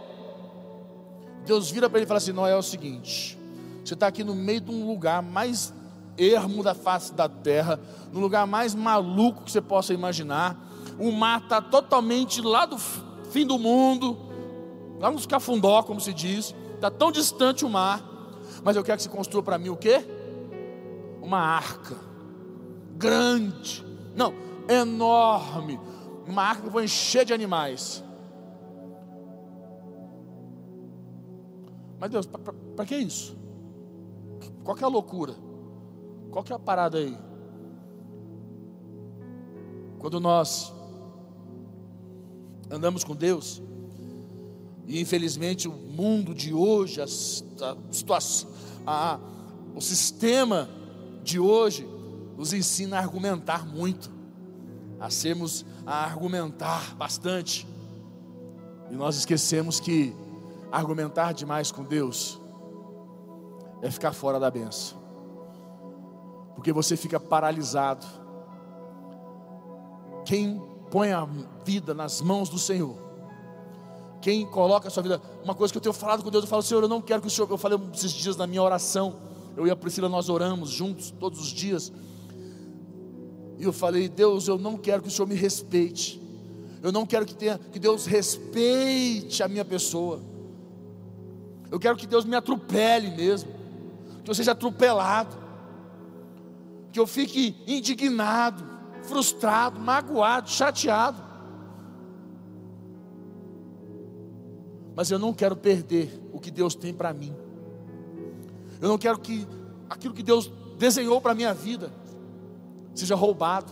Deus 1.46 1.70
vira 1.70 1.88
para 1.88 2.00
ele 2.00 2.06
e 2.06 2.08
fala 2.08 2.18
assim: 2.18 2.32
Noé 2.32 2.54
é 2.54 2.58
o 2.58 2.64
seguinte, 2.64 3.38
você 3.86 3.94
está 3.94 4.08
aqui 4.08 4.24
no 4.24 4.34
meio 4.34 4.62
de 4.62 4.72
um 4.72 4.88
lugar 4.88 5.22
mais 5.22 5.72
ermo 6.18 6.64
da 6.64 6.74
face 6.74 7.14
da 7.14 7.30
terra, 7.30 7.80
no 8.12 8.20
lugar 8.20 8.48
mais 8.48 8.74
maluco 8.74 9.44
que 9.44 9.52
você 9.52 9.62
possa 9.62 9.94
imaginar 9.94 10.73
o 11.00 11.12
mar 11.12 11.42
está 11.44 11.62
totalmente 11.62 12.42
lá 12.42 12.66
do 12.66 12.78
fim 12.78 13.46
do 13.46 13.58
mundo, 13.58 14.18
lá 15.00 15.12
nos 15.12 15.26
cafundó, 15.26 15.84
como 15.84 16.00
se 16.00 16.14
diz, 16.14 16.54
está 16.76 16.90
tão 16.90 17.12
distante 17.12 17.66
o 17.66 17.70
mar, 17.70 18.04
mas 18.64 18.76
eu 18.76 18.84
quero 18.84 18.98
que 18.98 19.04
você 19.04 19.10
construa 19.10 19.44
para 19.44 19.58
mim 19.58 19.70
o 19.70 19.78
quê? 19.78 20.06
Uma 21.22 21.40
arca, 21.40 21.96
grande, 22.96 23.84
não, 24.16 24.34
enorme, 24.68 25.80
uma 26.28 26.44
arca 26.44 26.62
que 26.62 26.68
eu 26.68 26.72
vou 26.72 26.84
encher 26.84 27.26
de 27.26 27.34
animais. 27.34 28.04
Mas 32.00 32.12
Deus, 32.12 32.26
para 32.26 32.86
que 32.86 32.96
isso? 32.98 33.36
Qual 34.64 34.76
que 34.76 34.84
é 34.84 34.86
a 34.86 34.90
loucura? 34.90 35.36
Qual 36.32 36.44
que 36.44 36.52
é 36.52 36.56
a 36.56 36.60
parada 36.60 36.98
aí? 36.98 37.18
Quando 40.00 40.20
nós 40.20 40.74
andamos 42.74 43.04
com 43.04 43.16
Deus. 43.16 43.62
E 44.88 45.00
infelizmente 45.00 45.68
o 45.68 45.72
mundo 45.72 46.34
de 46.34 46.54
hoje, 46.54 47.02
a, 47.02 47.08
situação, 47.08 48.50
a, 48.86 49.20
o 49.76 49.80
sistema 49.82 50.68
de 51.24 51.40
hoje 51.40 51.88
nos 52.36 52.52
ensina 52.52 52.98
a 52.98 53.00
argumentar 53.00 53.66
muito, 53.66 54.12
a 55.00 55.10
sermos 55.10 55.66
a 55.86 56.04
argumentar 56.04 56.96
bastante. 56.96 57.68
E 58.90 58.96
nós 58.96 59.16
esquecemos 59.18 59.80
que 59.80 60.14
argumentar 60.72 61.34
demais 61.34 61.72
com 61.72 61.84
Deus 61.84 62.42
é 63.82 63.92
ficar 63.92 64.14
fora 64.14 64.40
da 64.40 64.50
benção. 64.50 64.98
Porque 66.56 66.74
você 66.74 66.98
fica 66.98 67.20
paralisado. 67.20 68.06
Quem 70.26 70.73
põe 70.94 71.12
a 71.12 71.28
vida 71.66 71.92
nas 71.92 72.22
mãos 72.22 72.50
do 72.50 72.60
Senhor. 72.60 72.96
Quem 74.22 74.46
coloca 74.46 74.90
a 74.90 74.92
sua 74.92 75.02
vida, 75.02 75.20
uma 75.44 75.56
coisa 75.56 75.74
que 75.74 75.78
eu 75.80 75.82
tenho 75.82 75.92
falado 75.92 76.22
com 76.22 76.30
Deus, 76.30 76.44
eu 76.44 76.48
falo, 76.48 76.62
Senhor, 76.62 76.84
eu 76.84 76.88
não 76.88 77.02
quero 77.02 77.20
que 77.20 77.28
o 77.28 77.32
Senhor, 77.32 77.50
eu 77.50 77.58
falei 77.58 77.80
esses 77.92 78.12
dias 78.12 78.38
na 78.38 78.46
minha 78.46 78.62
oração, 78.62 79.16
eu 79.58 79.66
e 79.66 79.72
a 79.72 79.76
Priscila 79.76 80.08
nós 80.08 80.30
oramos 80.30 80.70
juntos 80.70 81.10
todos 81.10 81.42
os 81.42 81.48
dias. 81.48 81.92
E 83.58 83.64
eu 83.64 83.74
falei, 83.74 84.08
Deus, 84.08 84.48
eu 84.48 84.60
não 84.60 84.78
quero 84.78 85.02
que 85.02 85.08
o 85.08 85.12
Senhor 85.12 85.28
me 85.28 85.34
respeite. 85.34 86.22
Eu 86.84 86.92
não 86.92 87.08
quero 87.08 87.26
que 87.26 87.34
tenha 87.34 87.58
que 87.58 87.80
Deus 87.80 88.06
respeite 88.06 89.42
a 89.42 89.48
minha 89.48 89.66
pessoa. 89.66 90.22
Eu 91.72 91.80
quero 91.80 91.98
que 91.98 92.06
Deus 92.06 92.24
me 92.24 92.36
atropele 92.36 93.10
mesmo, 93.10 93.50
que 94.24 94.30
eu 94.30 94.36
seja 94.36 94.52
atropelado, 94.52 95.36
que 96.92 97.00
eu 97.00 97.08
fique 97.08 97.56
indignado, 97.66 98.73
frustrado, 99.04 99.80
magoado, 99.80 100.50
chateado. 100.50 101.22
Mas 104.96 105.10
eu 105.10 105.20
não 105.20 105.34
quero 105.34 105.56
perder 105.56 106.22
o 106.32 106.40
que 106.40 106.52
Deus 106.52 106.76
tem 106.76 106.94
para 106.94 107.14
mim. 107.14 107.36
Eu 108.80 108.90
não 108.90 108.98
quero 108.98 109.20
que 109.20 109.48
aquilo 109.90 110.14
que 110.14 110.24
Deus 110.24 110.52
desenhou 110.78 111.22
para 111.22 111.32
a 111.32 111.36
minha 111.36 111.54
vida 111.54 111.92
seja 112.94 113.16
roubado, 113.16 113.72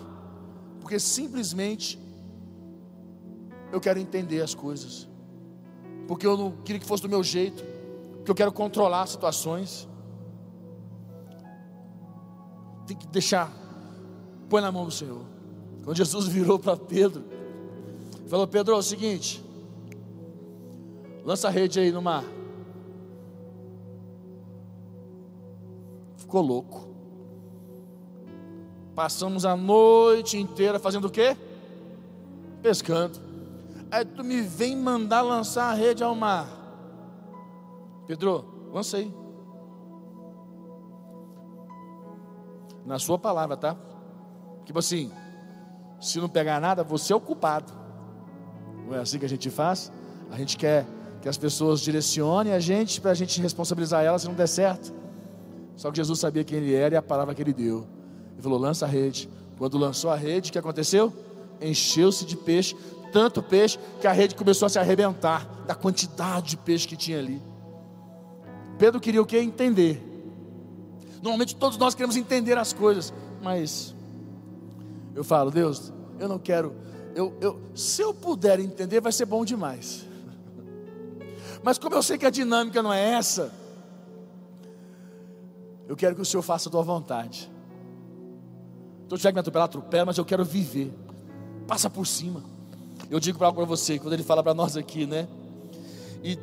porque 0.80 1.00
simplesmente 1.00 2.00
eu 3.72 3.80
quero 3.80 4.00
entender 4.00 4.42
as 4.42 4.54
coisas, 4.54 5.08
porque 6.08 6.26
eu 6.26 6.36
não 6.36 6.52
queria 6.64 6.80
que 6.80 6.86
fosse 6.86 7.04
do 7.04 7.10
meu 7.10 7.24
jeito, 7.24 7.64
porque 8.18 8.32
eu 8.32 8.36
quero 8.36 8.52
controlar 8.52 9.06
situações. 9.08 9.88
Tem 12.86 12.98
que 12.98 13.08
deixar, 13.08 13.52
põe 14.52 14.62
na 14.62 14.70
mão 14.70 14.84
do 14.84 14.92
Senhor. 14.92 15.22
Quando 15.86 15.96
Jesus 15.96 16.28
virou 16.28 16.60
para 16.60 16.76
Pedro, 16.76 17.24
falou: 18.28 18.46
Pedro, 18.46 18.74
é 18.74 18.78
o 18.78 18.82
seguinte, 18.82 19.42
lança 21.24 21.48
a 21.48 21.52
rede 21.52 21.80
aí 21.80 21.90
no 21.90 22.02
mar. 22.02 22.26
Ficou 26.18 26.42
louco. 26.42 26.90
Passamos 28.94 29.46
a 29.46 29.56
noite 29.56 30.38
inteira 30.38 30.78
fazendo 30.78 31.06
o 31.06 31.10
quê? 31.10 31.38
Pescando. 32.62 33.18
Aí 33.90 34.04
tu 34.04 34.22
me 34.22 34.42
vem 34.42 34.76
mandar 34.76 35.22
lançar 35.22 35.72
a 35.72 35.74
rede 35.74 36.04
ao 36.04 36.14
mar. 36.14 36.46
Pedro, 38.06 38.70
lancei. 38.74 39.14
Na 42.86 43.00
sua 43.00 43.18
palavra, 43.18 43.56
tá? 43.56 43.91
Tipo 44.66 44.80
assim, 44.80 45.12
se 46.00 46.20
não 46.20 46.30
pegar 46.30 46.60
nada, 46.60 46.84
você 46.84 47.14
é 47.14 47.16
o 47.16 47.20
culpado. 47.20 47.72
Não 48.88 48.96
é 48.96 49.00
assim 49.00 49.20
que 49.20 49.26
a 49.26 49.30
gente 49.30 49.50
faz? 49.50 49.92
A 50.32 50.38
gente 50.38 50.58
quer 50.58 50.86
que 51.22 51.30
as 51.30 51.38
pessoas 51.38 51.82
direcionem 51.82 52.54
a 52.54 52.60
gente 52.60 53.00
para 53.00 53.12
a 53.12 53.14
gente 53.14 53.40
responsabilizar 53.42 54.04
elas 54.04 54.24
se 54.24 54.28
não 54.28 54.34
der 54.34 54.48
certo. 54.48 54.94
Só 55.76 55.90
que 55.92 55.98
Jesus 55.98 56.20
sabia 56.20 56.44
quem 56.44 56.58
ele 56.58 56.74
era 56.74 56.96
e 56.96 56.98
a 56.98 57.02
palavra 57.02 57.34
que 57.36 57.42
ele 57.42 57.54
deu. 57.54 57.88
Ele 58.34 58.42
falou: 58.42 58.60
lança 58.60 58.86
a 58.86 58.90
rede. 58.90 59.30
Quando 59.58 59.78
lançou 59.78 60.10
a 60.10 60.16
rede, 60.16 60.50
o 60.50 60.54
que 60.54 60.58
aconteceu? 60.58 61.14
Encheu-se 61.62 62.26
de 62.26 62.36
peixe, 62.36 62.76
tanto 63.14 63.44
peixe 63.44 63.78
que 64.00 64.08
a 64.08 64.12
rede 64.12 64.34
começou 64.34 64.66
a 64.66 64.70
se 64.70 64.80
arrebentar 64.80 65.48
da 65.68 65.76
quantidade 65.76 66.50
de 66.50 66.58
peixe 66.58 66.88
que 66.88 66.96
tinha 66.96 67.20
ali. 67.20 67.40
Pedro 68.80 69.00
queria 69.00 69.22
o 69.22 69.26
que? 69.26 69.38
Entender. 69.38 70.02
Normalmente 71.22 71.56
todos 71.56 71.78
nós 71.78 71.94
queremos 71.94 72.16
entender 72.16 72.58
as 72.58 72.74
coisas, 72.74 73.14
mas 73.44 73.94
eu 75.16 75.24
falo, 75.24 75.52
Deus, 75.52 75.92
eu 76.20 76.28
não 76.28 76.40
quero. 76.40 76.76
Eu, 77.16 77.36
eu, 77.42 77.62
se 77.76 78.02
eu 78.02 78.14
puder 78.14 78.60
entender, 78.60 79.02
vai 79.02 79.12
ser 79.12 79.26
bom 79.26 79.44
demais. 79.44 80.06
Mas 81.64 81.78
como 81.78 81.96
eu 81.96 82.04
sei 82.04 82.18
que 82.18 82.26
a 82.26 82.30
dinâmica 82.30 82.82
não 82.82 82.94
é 82.94 83.12
essa, 83.12 83.52
eu 85.88 85.96
quero 85.96 86.16
que 86.16 86.22
o 86.22 86.26
Senhor 86.26 86.42
faça 86.42 86.70
a 86.70 86.72
tua 86.72 86.84
vontade. 86.84 87.52
Então, 89.06 89.18
tiver 89.18 89.32
que 89.32 89.36
me 89.36 89.40
atropelar, 89.42 89.66
atropela, 89.66 90.06
mas 90.06 90.18
eu 90.18 90.24
quero 90.24 90.46
viver. 90.46 90.94
Passa 91.68 91.90
por 91.90 92.08
cima. 92.08 92.42
Eu 93.10 93.20
digo 93.20 93.38
para 93.38 93.52
você, 93.52 94.00
quando 94.00 94.14
ele 94.14 94.24
fala 94.24 94.42
para 94.42 94.54
nós 94.54 94.78
aqui, 94.78 95.06
né? 95.06 95.28
E 96.24 96.40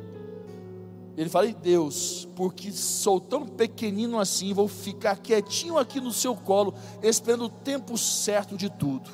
ele 1.19 1.29
fala, 1.29 1.47
e 1.47 1.53
Deus, 1.53 2.25
porque 2.33 2.71
sou 2.71 3.19
tão 3.19 3.45
pequenino 3.45 4.17
assim, 4.17 4.53
vou 4.53 4.69
ficar 4.69 5.17
quietinho 5.17 5.77
aqui 5.77 5.99
no 5.99 6.13
seu 6.13 6.33
colo, 6.33 6.73
esperando 7.03 7.43
o 7.43 7.49
tempo 7.49 7.97
certo 7.97 8.55
de 8.55 8.69
tudo. 8.69 9.09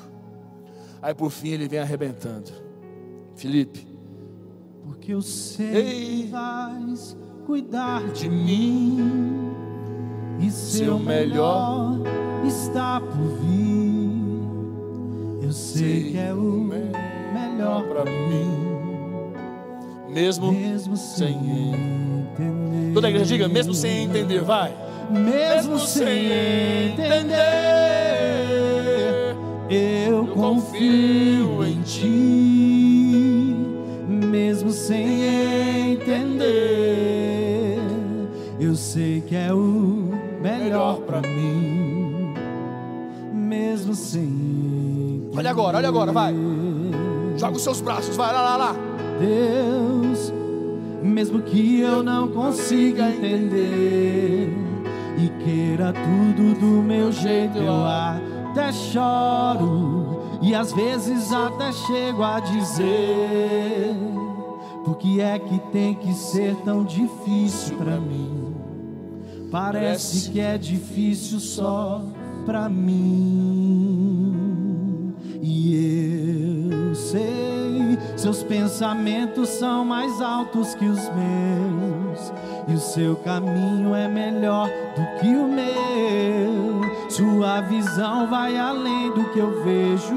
Aí 1.02 1.12
por 1.12 1.30
fim 1.30 1.48
ele 1.48 1.66
vem 1.66 1.80
arrebentando. 1.80 2.52
Felipe, 3.34 3.84
porque 4.84 5.14
eu 5.14 5.20
sei 5.20 5.66
Ei, 5.66 6.22
que 6.22 6.28
vais 6.28 7.16
cuidar 7.44 8.08
de 8.12 8.28
mim 8.28 9.50
e 10.38 10.48
seu 10.48 11.00
melhor 11.00 11.98
está 12.46 13.00
por 13.00 13.38
vir. 13.40 14.16
Eu 15.42 15.52
sei 15.52 16.12
que 16.12 16.18
é 16.18 16.32
o 16.32 16.38
melhor 16.38 17.82
para 17.88 18.04
mim, 18.04 18.65
mesmo, 20.16 20.50
mesmo 20.50 20.96
sem 20.96 21.34
entender. 21.34 22.94
Toda 22.94 23.06
a 23.06 23.10
igreja 23.10 23.26
diga, 23.26 23.46
mesmo 23.48 23.74
sem 23.74 24.04
entender, 24.04 24.40
vai. 24.40 24.74
Mesmo, 25.10 25.24
mesmo 25.24 25.78
sem 25.78 26.32
entender, 26.88 27.36
eu, 29.68 30.26
confio 30.28 31.64
em 31.66 31.82
ti, 31.82 33.54
mesmo 34.08 34.70
sem 34.70 35.92
entender. 35.92 37.78
Eu 38.58 38.74
sei 38.74 39.20
que 39.20 39.36
é 39.36 39.52
o 39.52 40.10
melhor 40.40 41.00
para 41.00 41.20
mim, 41.20 42.32
mesmo 43.34 43.94
sem. 43.94 45.28
Olha 45.36 45.50
agora, 45.50 45.76
olha 45.76 45.88
agora, 45.88 46.10
vai. 46.10 46.34
Joga 47.36 47.56
os 47.56 47.62
seus 47.62 47.82
braços, 47.82 48.16
vai 48.16 48.32
lá, 48.32 48.40
lá, 48.40 48.56
lá. 48.56 48.85
Deus, 49.18 50.32
mesmo 51.02 51.42
que 51.42 51.80
eu 51.80 52.02
não 52.02 52.28
consiga 52.28 53.10
entender 53.10 54.52
e 55.18 55.28
queira 55.44 55.92
tudo 55.92 56.58
do 56.58 56.82
meu 56.82 57.10
jeito, 57.10 57.58
eu 57.58 57.84
até 57.84 58.72
choro 58.72 60.38
e 60.42 60.54
às 60.54 60.72
vezes 60.72 61.32
até 61.32 61.72
chego 61.72 62.22
a 62.22 62.40
dizer: 62.40 63.94
por 64.84 64.96
que 64.98 65.20
é 65.20 65.38
que 65.38 65.58
tem 65.72 65.94
que 65.94 66.12
ser 66.14 66.54
tão 66.64 66.84
difícil 66.84 67.76
para 67.76 67.98
mim? 67.98 68.54
Parece 69.50 70.30
que 70.30 70.40
é 70.40 70.58
difícil 70.58 71.40
só 71.40 72.02
pra 72.44 72.68
mim. 72.68 74.34
E 75.42 75.76
sei, 75.76 75.95
seus 78.26 78.42
pensamentos 78.42 79.48
são 79.50 79.84
mais 79.84 80.20
altos 80.20 80.74
que 80.74 80.84
os 80.84 80.98
meus. 81.10 82.32
E 82.66 82.74
o 82.74 82.78
seu 82.80 83.14
caminho 83.14 83.94
é 83.94 84.08
melhor 84.08 84.68
do 84.96 85.20
que 85.20 85.28
o 85.28 85.46
meu. 85.46 86.80
Sua 87.08 87.60
visão 87.60 88.28
vai 88.28 88.58
além 88.58 89.12
do 89.12 89.30
que 89.30 89.38
eu 89.38 89.62
vejo. 89.62 90.12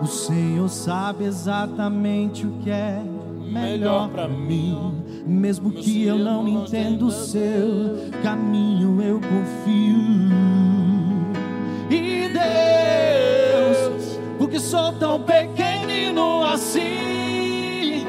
O 0.00 0.06
Senhor 0.06 0.68
sabe 0.68 1.24
exatamente 1.24 2.46
o 2.46 2.52
que 2.62 2.70
é 2.70 3.02
melhor 3.50 4.08
para 4.10 4.28
mim. 4.28 5.02
Mesmo 5.26 5.72
que 5.72 6.04
eu 6.04 6.16
não 6.16 6.46
entenda 6.46 7.04
o 7.04 7.10
seu 7.10 8.12
caminho, 8.22 9.02
eu 9.02 9.20
confio. 9.20 10.30
E 11.90 12.28
Deus, 12.28 14.20
porque 14.38 14.60
sou 14.60 14.92
tão 14.92 15.20
pequenino 15.94 16.42
assim, 16.44 18.04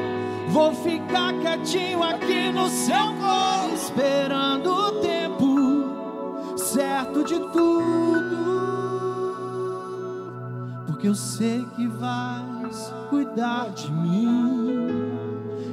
vou 0.48 0.74
ficar 0.74 1.32
quietinho 1.34 2.02
aqui 2.02 2.50
no 2.50 2.68
seu 2.68 3.14
colo, 3.20 3.74
esperando 3.74 4.70
o 4.70 4.92
tempo 5.00 6.56
certo 6.56 7.22
de 7.24 7.38
tudo. 7.38 8.46
Porque 10.86 11.08
eu 11.08 11.14
sei 11.14 11.64
que 11.76 11.86
vais 11.86 12.92
cuidar 13.08 13.70
de 13.70 13.92
mim 13.92 14.88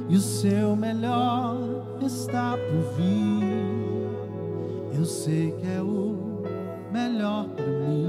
e 0.08 0.16
o 0.16 0.20
seu 0.20 0.76
melhor 0.76 1.58
está 2.00 2.56
por 2.56 2.94
vir. 2.96 3.44
Eu 4.96 5.04
sei 5.04 5.50
que 5.52 5.66
é 5.66 5.82
o 5.82 6.42
melhor 6.92 7.48
para 7.48 7.66
mim, 7.66 8.04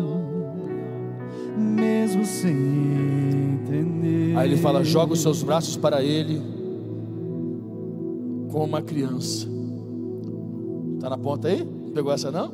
mesmo 1.57 2.23
sem 2.23 2.51
entender. 2.51 3.14
Aí 4.35 4.49
ele 4.49 4.57
fala: 4.57 4.83
joga 4.83 5.13
os 5.13 5.21
seus 5.21 5.43
braços 5.43 5.77
para 5.77 6.03
ele, 6.03 6.41
como 8.51 8.63
uma 8.65 8.81
criança. 8.81 9.47
Está 10.95 11.09
na 11.09 11.17
ponta 11.17 11.47
aí? 11.47 11.63
Não 11.63 11.91
pegou 11.91 12.11
essa 12.11 12.31
não? 12.31 12.51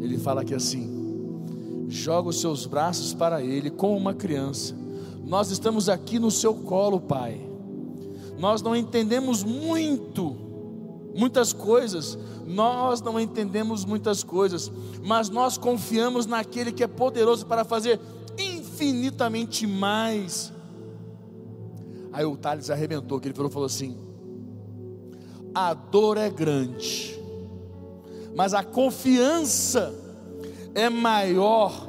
Ele 0.00 0.18
fala 0.18 0.42
aqui 0.42 0.54
assim: 0.54 1.86
joga 1.88 2.28
os 2.28 2.40
seus 2.40 2.66
braços 2.66 3.14
para 3.14 3.42
ele, 3.42 3.70
como 3.70 3.96
uma 3.96 4.14
criança. 4.14 4.74
Nós 5.24 5.50
estamos 5.50 5.88
aqui 5.88 6.18
no 6.18 6.30
seu 6.30 6.54
colo, 6.54 7.00
Pai 7.00 7.48
nós 8.38 8.62
não 8.62 8.74
entendemos 8.74 9.42
muito, 9.42 10.36
muitas 11.14 11.52
coisas, 11.52 12.16
nós 12.46 13.02
não 13.02 13.18
entendemos 13.18 13.84
muitas 13.84 14.22
coisas, 14.22 14.70
mas 15.04 15.28
nós 15.28 15.58
confiamos 15.58 16.24
naquele 16.24 16.70
que 16.70 16.84
é 16.84 16.86
poderoso 16.86 17.44
para 17.44 17.64
fazer 17.64 18.00
infinitamente 18.78 19.66
mais. 19.66 20.52
Aí 22.12 22.24
o 22.24 22.36
Thales 22.36 22.70
arrebentou, 22.70 23.20
que 23.20 23.28
ele 23.28 23.34
falou, 23.34 23.50
falou 23.50 23.66
assim: 23.66 23.98
a 25.54 25.74
dor 25.74 26.16
é 26.16 26.30
grande, 26.30 27.18
mas 28.36 28.54
a 28.54 28.62
confiança 28.62 29.92
é 30.74 30.88
maior 30.88 31.86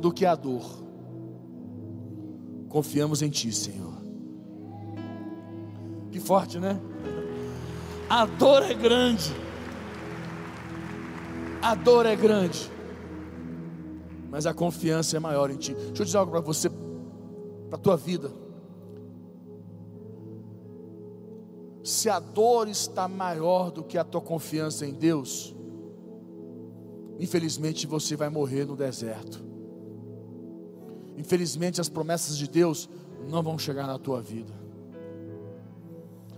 do 0.00 0.12
que 0.12 0.26
a 0.26 0.34
dor. 0.34 0.82
Confiamos 2.68 3.22
em 3.22 3.30
Ti, 3.30 3.52
Senhor. 3.52 3.92
Que 6.10 6.18
forte, 6.18 6.58
né? 6.58 6.80
A 8.08 8.26
dor 8.26 8.62
é 8.62 8.74
grande. 8.74 9.32
A 11.60 11.74
dor 11.74 12.06
é 12.06 12.16
grande. 12.16 12.71
Mas 14.32 14.46
a 14.46 14.54
confiança 14.54 15.14
é 15.14 15.20
maior 15.20 15.50
em 15.50 15.56
Ti. 15.56 15.74
Deixa 15.74 16.00
eu 16.00 16.06
dizer 16.06 16.16
algo 16.16 16.32
para 16.32 16.40
você, 16.40 16.70
para 16.70 17.78
a 17.78 17.78
tua 17.78 17.98
vida. 17.98 18.32
Se 21.84 22.08
a 22.08 22.18
dor 22.18 22.66
está 22.66 23.06
maior 23.06 23.70
do 23.70 23.84
que 23.84 23.98
a 23.98 24.04
tua 24.04 24.22
confiança 24.22 24.86
em 24.86 24.94
Deus, 24.94 25.54
infelizmente 27.20 27.86
você 27.86 28.16
vai 28.16 28.30
morrer 28.30 28.64
no 28.64 28.74
deserto. 28.74 29.44
Infelizmente 31.18 31.78
as 31.78 31.90
promessas 31.90 32.38
de 32.38 32.48
Deus 32.48 32.88
não 33.28 33.42
vão 33.42 33.58
chegar 33.58 33.86
na 33.86 33.98
tua 33.98 34.22
vida. 34.22 34.54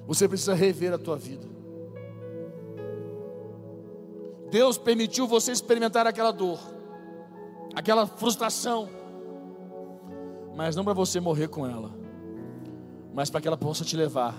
Você 0.08 0.26
precisa 0.26 0.52
rever 0.52 0.92
a 0.92 0.98
tua 0.98 1.16
vida. 1.16 1.46
Deus 4.50 4.76
permitiu 4.78 5.28
você 5.28 5.52
experimentar 5.52 6.08
aquela 6.08 6.32
dor, 6.32 6.58
aquela 7.74 8.06
frustração, 8.06 8.88
mas 10.56 10.76
não 10.76 10.84
para 10.84 10.92
você 10.92 11.20
morrer 11.20 11.48
com 11.48 11.66
ela, 11.66 11.92
mas 13.12 13.30
para 13.30 13.40
que 13.40 13.48
ela 13.48 13.56
possa 13.56 13.84
te 13.84 13.96
levar 13.96 14.34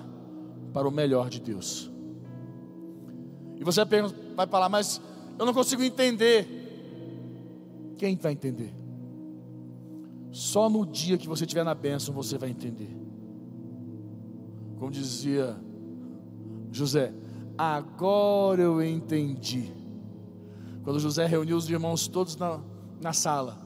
para 0.74 0.88
o 0.88 0.92
melhor 0.92 1.30
de 1.30 1.40
Deus. 1.40 1.92
E 3.58 3.64
você 3.64 3.82
vai 4.36 4.48
falar, 4.48 4.70
mas 4.70 5.02
eu 5.38 5.46
não 5.46 5.54
consigo 5.54 5.84
entender. 5.84 6.64
Quem 7.98 8.16
vai 8.16 8.34
entender? 8.34 8.74
Só 10.32 10.70
no 10.70 10.86
dia 10.86 11.18
que 11.18 11.28
você 11.28 11.46
estiver 11.46 11.64
na 11.64 11.74
bênção 11.74 12.14
você 12.14 12.38
vai 12.38 12.50
entender. 12.50 12.96
Como 14.78 14.92
dizia 14.92 15.56
José, 16.72 17.14
agora 17.58 18.62
eu 18.62 18.84
entendi. 18.84 19.72
Quando 20.84 21.00
José 21.00 21.26
reuniu 21.26 21.56
os 21.56 21.70
irmãos 21.70 22.08
todos 22.08 22.36
na, 22.36 22.60
na 23.02 23.14
sala, 23.14 23.58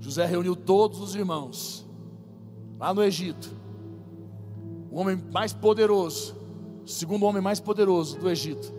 José 0.00 0.24
reuniu 0.24 0.54
todos 0.54 1.00
os 1.00 1.14
irmãos 1.14 1.86
lá 2.78 2.94
no 2.94 3.02
Egito. 3.02 3.50
O 4.90 4.98
homem 4.98 5.22
mais 5.30 5.52
poderoso, 5.52 6.34
o 6.84 6.88
segundo 6.88 7.24
homem 7.26 7.42
mais 7.42 7.60
poderoso 7.60 8.18
do 8.18 8.30
Egito. 8.30 8.72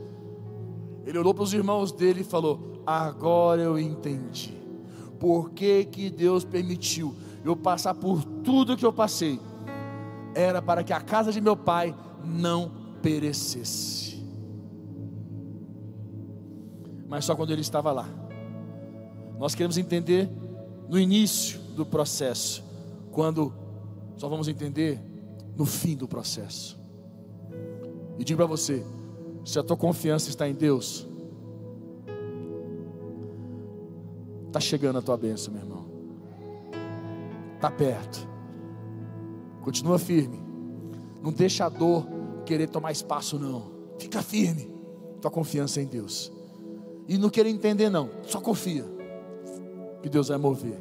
Ele 1.05 1.17
olhou 1.17 1.33
para 1.33 1.43
os 1.43 1.53
irmãos 1.53 1.91
dele 1.91 2.21
e 2.21 2.23
falou: 2.23 2.81
Agora 2.85 3.61
eu 3.61 3.77
entendi. 3.77 4.57
Por 5.19 5.51
que, 5.51 5.85
que 5.85 6.09
Deus 6.09 6.45
permitiu 6.45 7.13
eu 7.43 7.55
passar 7.55 7.93
por 7.93 8.23
tudo 8.23 8.77
que 8.77 8.85
eu 8.85 8.93
passei? 8.93 9.39
Era 10.33 10.61
para 10.61 10.83
que 10.83 10.93
a 10.93 11.01
casa 11.01 11.31
de 11.31 11.41
meu 11.41 11.55
pai 11.55 11.95
não 12.23 12.71
perecesse. 13.01 14.18
Mas 17.09 17.25
só 17.25 17.35
quando 17.35 17.51
ele 17.51 17.61
estava 17.61 17.91
lá. 17.91 18.07
Nós 19.37 19.55
queremos 19.55 19.77
entender 19.77 20.29
no 20.87 20.97
início 20.99 21.59
do 21.75 21.85
processo, 21.85 22.63
quando 23.11 23.51
só 24.15 24.29
vamos 24.29 24.47
entender 24.47 25.01
no 25.57 25.65
fim 25.65 25.97
do 25.97 26.07
processo. 26.07 26.79
E 28.17 28.23
digo 28.23 28.37
para 28.37 28.45
você: 28.45 28.85
se 29.43 29.57
a 29.57 29.63
tua 29.63 29.75
confiança 29.75 30.29
está 30.29 30.47
em 30.47 30.53
Deus, 30.53 31.07
está 34.47 34.59
chegando 34.59 34.99
a 34.99 35.01
tua 35.01 35.17
bênção, 35.17 35.53
meu 35.53 35.63
irmão. 35.63 35.85
Está 37.55 37.71
perto. 37.71 38.27
Continua 39.61 39.97
firme. 39.99 40.39
Não 41.21 41.31
deixa 41.31 41.65
a 41.65 41.69
dor 41.69 42.05
querer 42.45 42.67
tomar 42.67 42.91
espaço, 42.91 43.37
não. 43.37 43.71
Fica 43.97 44.21
firme. 44.21 44.71
Tua 45.21 45.29
confiança 45.29 45.81
em 45.81 45.85
Deus. 45.85 46.31
E 47.09 47.17
não 47.17 47.29
querer 47.29 47.49
entender, 47.49 47.89
não. 47.89 48.09
Só 48.25 48.39
confia. 48.39 48.85
Que 50.01 50.07
Deus 50.07 50.29
vai 50.29 50.37
mover. 50.37 50.79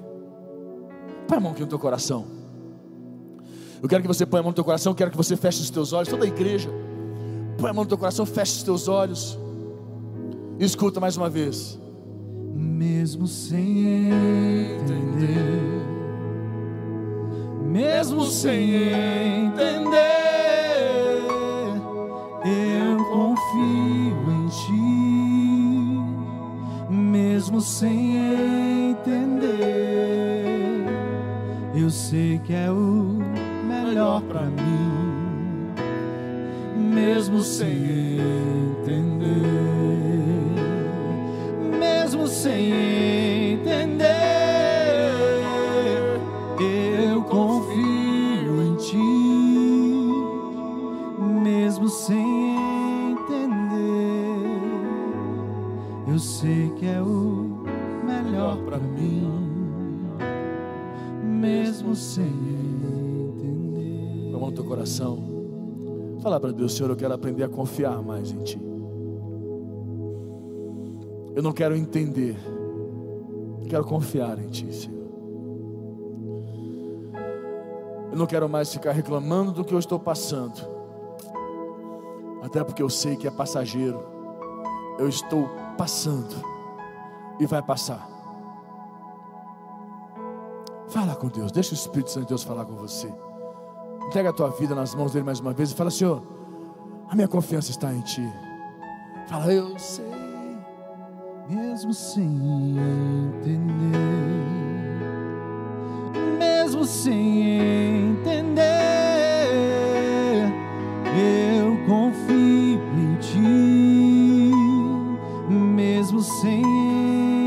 Põe 1.26 1.38
a 1.38 1.40
mão 1.40 1.50
aqui 1.50 1.62
no 1.62 1.66
teu 1.66 1.78
coração. 1.78 2.24
Eu 3.82 3.88
quero 3.88 4.02
que 4.02 4.08
você 4.08 4.24
ponha 4.24 4.40
a 4.40 4.42
mão 4.44 4.50
no 4.50 4.54
teu 4.54 4.64
coração. 4.64 4.92
Eu 4.92 4.96
quero 4.96 5.10
que 5.10 5.16
você 5.16 5.36
feche 5.36 5.60
os 5.60 5.70
teus 5.70 5.92
olhos. 5.92 6.08
Toda 6.08 6.24
a 6.24 6.28
igreja. 6.28 6.70
Põe 7.58 7.70
a 7.70 7.72
mão 7.72 7.82
no 7.82 7.88
teu 7.88 7.98
coração. 7.98 8.24
Feche 8.24 8.58
os 8.58 8.62
teus 8.62 8.86
olhos. 8.86 9.36
E 10.60 10.64
escuta 10.64 11.00
mais 11.00 11.16
uma 11.16 11.28
vez. 11.30 11.76
Mesmo 12.54 13.26
sem 13.26 14.10
entender 14.10 15.78
mesmo 17.68 18.24
sem 18.24 18.74
entender, 19.44 20.37
sem 27.68 28.16
entender, 28.90 29.52
eu 31.74 31.90
sei 31.90 32.38
que 32.38 32.54
é 32.54 32.70
o 32.70 33.18
melhor 33.68 34.22
para 34.22 34.46
mim, 34.46 35.74
mesmo 36.76 37.42
sem 37.42 37.68
entender, 38.80 39.26
mesmo 41.78 42.26
sem 42.26 42.72
entender. 42.72 42.97
Entender. 64.88 65.28
Vamos 65.28 65.72
no 65.72 65.84
teu 65.84 65.98
coração. 65.98 66.18
Fala 66.20 66.40
para 66.40 66.52
Deus, 66.52 66.74
Senhor, 66.74 66.90
eu 66.90 66.96
quero 66.96 67.14
aprender 67.14 67.44
a 67.44 67.48
confiar 67.48 68.02
mais 68.02 68.30
em 68.30 68.42
Ti. 68.42 68.60
Eu 71.34 71.42
não 71.42 71.52
quero 71.52 71.76
entender, 71.76 72.36
eu 73.62 73.68
quero 73.68 73.84
confiar 73.84 74.38
em 74.38 74.48
Ti, 74.48 74.74
Senhor. 74.74 74.98
Eu 78.10 78.18
não 78.18 78.26
quero 78.26 78.48
mais 78.48 78.72
ficar 78.72 78.92
reclamando 78.92 79.52
do 79.52 79.64
que 79.64 79.72
eu 79.72 79.78
estou 79.78 80.00
passando, 80.00 80.60
até 82.42 82.64
porque 82.64 82.82
eu 82.82 82.90
sei 82.90 83.16
que 83.16 83.28
é 83.28 83.30
passageiro. 83.30 84.00
Eu 84.98 85.08
estou 85.08 85.48
passando 85.76 86.34
e 87.38 87.46
vai 87.46 87.62
passar. 87.62 88.08
Fala 90.88 91.14
com 91.14 91.28
Deus, 91.28 91.52
deixa 91.52 91.72
o 91.72 91.74
Espírito 91.74 92.10
Santo 92.10 92.24
de 92.24 92.28
Deus 92.30 92.42
falar 92.42 92.64
com 92.64 92.74
você. 92.74 93.12
Entrega 94.08 94.30
a 94.30 94.32
tua 94.32 94.48
vida 94.48 94.74
nas 94.74 94.94
mãos 94.94 95.12
dele 95.12 95.26
mais 95.26 95.38
uma 95.38 95.52
vez 95.52 95.70
e 95.70 95.74
fala: 95.74 95.90
Senhor, 95.90 96.22
a 97.10 97.14
minha 97.14 97.28
confiança 97.28 97.70
está 97.70 97.92
em 97.92 98.00
Ti. 98.00 98.26
Fala, 99.28 99.52
eu 99.52 99.78
sei. 99.78 100.02
mesmo 101.46 101.92
sem 101.92 102.76
entender, 103.38 103.92
mesmo 106.38 106.84
sem 106.84 108.10
entender, 108.10 108.62
eu 111.14 111.76
confio 111.86 112.80
em 112.96 113.14
ti, 113.20 114.52
mesmo 115.50 116.20
sem 116.20 116.62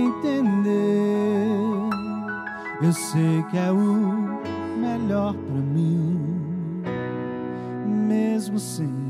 entender, 0.05 0.69
eu 2.83 2.93
sei 2.93 3.43
que 3.49 3.57
é 3.57 3.71
o 3.71 4.21
melhor 4.79 5.33
para 5.33 5.55
mim, 5.55 6.10
mesmo 8.51 8.59
sem 8.59 9.00